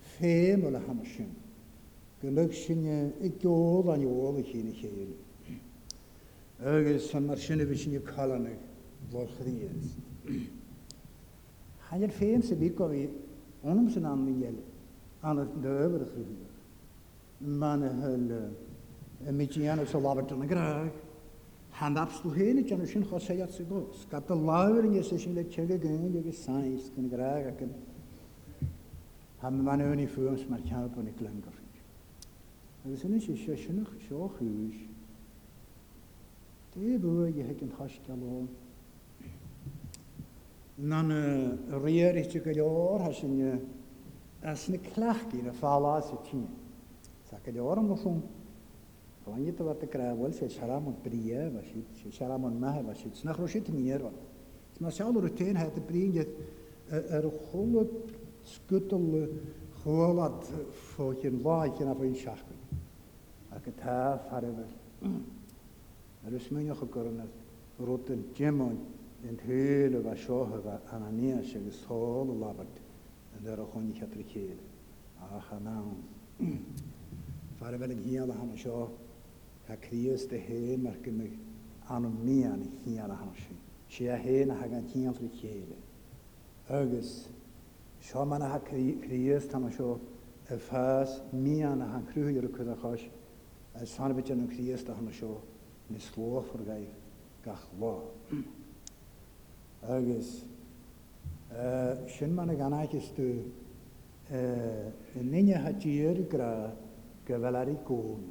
fé 0.00 0.56
le 0.56 0.78
hama 0.78 1.04
sin. 1.04 1.32
Goleg 2.22 2.52
sin 2.52 3.14
i 3.20 3.28
ggóil 3.28 3.90
an 3.94 4.04
óla 4.04 4.42
chéna 4.42 4.72
chéir. 4.72 5.14
Agus 6.60 7.08
san 7.10 7.24
mar 7.26 7.38
sinna 7.38 7.64
bhí 7.64 7.76
sin 7.76 8.00
chalanna 8.02 8.50
bhlóchaíos. 9.10 9.96
Haidir 11.88 12.10
féim 12.10 12.42
sa 12.42 12.54
bhí 12.54 12.74
go 12.74 12.88
bhí 12.88 13.08
ónm 13.64 13.90
san 13.90 14.04
an 14.06 14.24
na 14.24 14.30
dhéile 14.32 14.62
anas 15.22 15.48
de 15.62 15.68
övrigt 15.68 16.12
hyn. 16.16 16.30
Man 17.58 17.82
hyl 18.02 18.30
ymidjian 19.28 19.80
ys 19.84 19.94
o 19.94 20.00
labartan 20.00 20.42
agrag. 20.42 20.88
Han 21.80 21.96
absolut 21.96 22.36
hyn 22.36 22.64
jan 22.68 22.80
ysyn 22.84 23.04
chosayat 23.10 23.52
sy'n 23.54 23.68
gos. 23.68 24.06
Gat 24.12 24.30
y 24.32 24.36
lawr 24.36 24.84
yn 24.84 24.96
ysyn 25.00 25.18
sy'n 25.20 25.36
le 25.36 25.44
tjega 25.48 25.76
gyn 25.80 26.06
ag 26.10 26.16
y 26.26 26.32
sains 26.36 26.88
gyn 26.94 27.06
agrag 27.12 27.46
ac 27.52 27.60
yn 27.66 27.74
ham 29.42 29.60
man 29.66 29.80
yw'n 29.84 30.02
i 30.04 30.06
ffwys 30.08 30.42
mae'r 30.50 30.64
cawb 30.68 30.96
yn 31.00 31.08
y 31.10 31.14
glyngor. 31.18 31.58
Agus 32.86 33.04
yn 33.06 33.14
ysyn 33.20 33.36
sysiynach 33.44 33.92
sio 34.06 34.30
chwys. 34.38 34.80
Dwi 36.74 36.96
bwy 37.02 37.32
i 37.44 38.42
Nan 40.82 41.10
uh, 41.12 41.82
reer 41.84 42.16
is 42.16 42.32
natuurlijk 42.34 42.46
een 42.46 42.54
jaar, 42.62 43.00
als 43.02 43.22
Asna 44.44 44.78
clachgi 44.78 45.42
na 45.44 45.52
fala 45.52 46.00
sa 46.00 46.16
tina. 46.30 46.46
Saka 47.30 47.50
de 47.52 47.60
oram 47.60 47.86
musum. 47.88 48.22
Kwanyi 49.28 49.54
ta 49.56 49.64
wata 49.64 49.86
kra 49.86 50.14
wal 50.14 50.32
se 50.32 50.48
sharamon 50.48 50.94
priya 51.04 51.50
va 51.50 51.60
shit 51.62 51.86
se 51.94 52.08
sharamon 52.10 52.56
mah 52.58 52.80
va 52.80 52.94
shit 52.94 53.14
snakh 53.14 53.36
roshit 53.36 53.68
mier 53.68 53.98
va. 53.98 54.10
Sma 54.78 54.88
shal 54.90 55.12
rutin 55.12 55.56
hat 55.56 55.74
de 55.74 55.80
priin 55.82 56.12
jet 56.14 56.28
er 56.90 57.30
holle 57.52 57.86
skuttel 58.46 59.28
gewolat 59.84 60.42
fotjen 60.96 61.42
waatje 61.42 61.84
na 61.84 61.92
van 61.92 62.14
shakku. 62.14 62.54
Ak 63.52 63.64
het 63.66 63.80
ha 63.84 64.16
farwe. 64.30 64.64
Er 66.26 66.32
is 66.34 66.48
myn 66.48 66.74
gekorne 66.80 67.28
roten 67.78 68.24
jemon 68.34 68.78
en 69.22 69.38
hele 69.44 70.00
va 70.00 70.14
shohe 70.16 70.62
va 70.64 70.80
ananias 70.94 71.52
se 71.52 71.58
gesol 71.60 72.38
labert 72.40 72.79
dar 73.44 73.58
o'chon 73.58 73.88
i 73.88 73.92
chatri 73.98 74.24
chéil 74.32 74.56
a 75.22 75.40
chanáun. 75.48 76.00
Far 77.58 77.72
bhar 77.72 77.90
an 77.90 78.02
híal 78.04 78.30
a 78.30 78.34
hana 78.34 78.54
seo 78.56 78.92
ha 79.68 79.74
críos 79.76 80.26
de 80.28 80.36
hé 80.36 80.76
mar 80.78 80.94
go 81.02 81.10
me 81.10 81.30
anm 81.88 82.04
mían 82.24 82.62
híal 82.84 83.10
a 83.10 83.14
hana 83.16 83.32
sin. 83.34 83.56
Si 83.88 84.08
a 84.08 84.16
hé 84.18 84.46
na 84.46 84.54
ha 84.56 84.64
an 84.64 84.86
híal 84.94 85.14
trí 85.14 85.28
chéile. 85.40 85.76
Agus 86.68 87.28
seo 88.02 88.24
man 88.26 88.42
ha 88.42 88.58
críos 88.60 89.48
tam 89.48 89.70
seo 89.72 89.98
a 90.50 90.56
fás 90.58 91.22
mían 91.32 91.80
a 91.80 91.94
han 91.94 92.04
crúir 92.12 92.44
a 92.44 92.56
chud 92.56 92.68
a 92.68 92.76
chos 92.76 93.02
a 93.74 93.86
sanbit 93.86 94.30
an 94.30 94.48
críos 94.48 94.84
a 94.88 94.94
hana 94.94 95.12
seo 95.12 95.40
ní 95.88 95.98
slóch 95.98 96.52
gaif 96.66 96.90
gach 97.44 97.62
lá. 97.80 97.96
Agus 99.88 100.44
sin 102.18 102.34
man 102.34 102.52
gan 102.56 102.72
aigeú 102.74 103.42
ninne 105.16 105.56
hatíir 105.58 106.22
gra 106.30 106.72
go 107.26 107.34
bhheí 107.36 107.76
cón. 107.84 108.22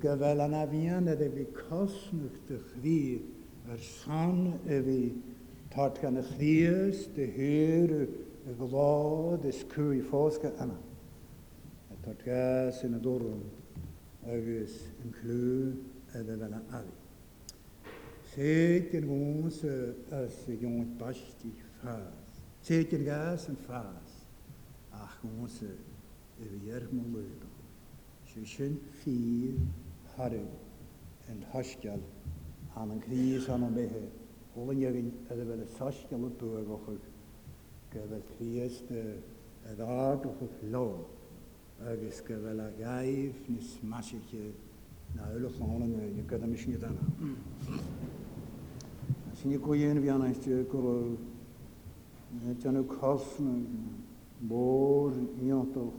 go 0.00 0.16
bhfuil 0.16 0.40
an 0.44 0.54
a 0.54 0.66
bhíana 0.66 1.12
a 1.12 1.16
bhí 1.16 1.46
cosmachta 1.52 2.58
chrí 2.72 3.22
ar 3.72 3.78
san 3.78 4.58
a 4.64 4.80
bhí 4.86 5.12
tá 5.70 5.88
gan 6.00 6.14
na 6.14 6.22
chríos 6.22 7.06
de 7.14 7.26
thuú 7.36 8.08
a 8.48 8.52
glád 8.58 9.44
is 9.44 9.64
cuaí 9.64 10.00
fósca 10.02 10.50
gas 10.54 10.88
Tá 12.24 12.72
sin 12.72 12.92
na 12.92 12.98
dóm 12.98 13.42
agus 14.26 14.72
an 15.02 15.10
clú 15.18 15.76
a 16.14 16.18
bheith 16.24 16.40
bhena 16.40 16.58
aí. 16.72 16.88
세계 18.34 19.00
공스 19.00 20.06
아스 20.08 20.56
용은 20.62 20.96
바시티 20.96 21.52
파스 21.82 22.04
세계 22.62 23.02
가스 23.04 23.52
파스 23.66 24.22
아 24.92 25.08
공스 25.20 25.66
예르몰르 26.64 27.26
sjön 28.30 28.78
fyr 29.02 29.58
haru 30.14 30.46
en 31.32 31.42
haskjal 31.52 31.98
han 32.76 32.92
en 32.94 33.00
kris 33.02 33.48
han 33.50 33.64
om 33.66 33.74
behe 33.80 34.04
holen 34.54 34.78
jegen 34.84 35.08
edhe 35.34 35.46
vel 35.50 35.64
saskjal 35.78 36.26
og 36.30 36.36
bøg 36.44 36.70
og 36.76 36.78
hug 36.84 37.02
gøvel 37.92 38.22
kris 38.30 38.78
de 38.90 39.02
et 39.72 39.82
ag 39.82 40.30
og 40.30 40.36
hug 40.38 40.54
lo 40.72 40.86
agus 41.94 42.22
gøvel 42.30 42.62
a 42.68 42.70
gaif 42.78 43.42
nis 43.50 43.74
masjike 43.82 44.46
na 45.18 45.34
ulo 45.34 45.50
holen 45.58 45.92
jegen 45.98 46.24
gødamishin 46.30 46.72
gedana 46.78 48.19
sin 49.40 49.58
go 49.58 49.68
dhéana 49.74 50.00
bhíanaiste 50.00 50.68
go 50.70 51.16
teanú 52.60 52.84
cosna 52.86 53.54
mór 54.46 55.12
íontach 55.42 55.94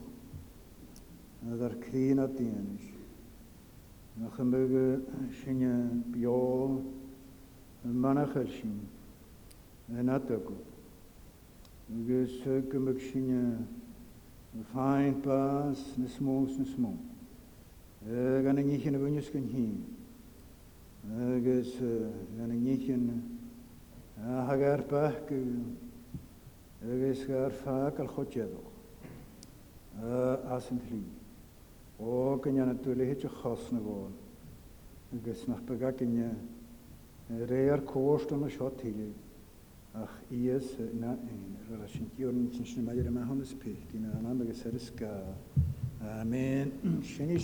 ar 1.64 1.74
crína 1.82 2.28
daanais. 2.28 2.86
Na 4.18 4.28
chumbe 4.36 5.02
sinne 5.44 6.04
beá 6.12 6.84
manachar 7.86 8.48
sin 8.48 8.88
na 9.90 10.20
go. 10.20 10.54
Agus 11.90 12.32
gombe 12.72 13.00
sinne 13.00 13.66
fáin 14.72 15.20
pas 15.24 15.80
na 15.98 16.08
smós 16.08 16.60
na 16.60 16.66
smó. 16.66 16.94
gan 18.06 18.56
na 18.56 18.62
yn 18.62 18.96
a 18.96 19.00
bhuineis 19.00 19.30
gan 19.34 19.48
hí. 19.48 19.70
Agus 21.10 21.74
gan 22.38 22.48
na 22.48 22.54
níchan 22.54 23.31
hag 24.26 24.62
ar 24.64 24.74
er 24.80 24.84
bach 24.88 25.16
gwn, 25.30 25.76
agos 26.86 27.22
ar 27.34 27.52
ffag 27.58 28.00
al 28.04 28.10
chodieddol, 28.12 28.68
as 30.56 30.68
yn 30.72 30.82
O 32.02 32.38
gynian 32.44 32.72
y 32.74 32.78
dwylu 32.82 33.06
hyd 33.06 33.26
y 33.26 33.30
chos 33.30 33.68
na 33.74 33.80
fôn, 33.82 34.14
agos 35.18 35.44
nach 35.50 35.62
byga 35.68 35.94
gynia, 36.00 36.30
rei 37.50 37.70
ar 37.74 37.82
cwrst 37.86 38.34
yn 38.36 38.46
y 38.48 38.52
siot 38.54 38.82
hili, 38.86 39.10
ach 39.98 40.16
ies 40.32 40.70
na 41.00 41.14
ein, 41.16 41.58
rhaid 41.70 41.90
sy'n 41.92 42.10
diwr 42.18 42.32
yn 42.38 42.48
sy'n 42.56 42.70
sy'n 42.74 42.86
mair 42.88 43.06
yma 43.10 43.26
hon 43.28 43.42
ysbeth, 43.44 43.86
gyna 43.92 44.14
anam 44.20 44.46
agos 44.46 44.62
ar 44.70 44.78
ysga. 44.78 45.14
Amen. 46.22 46.76
Sy'n 47.06 47.30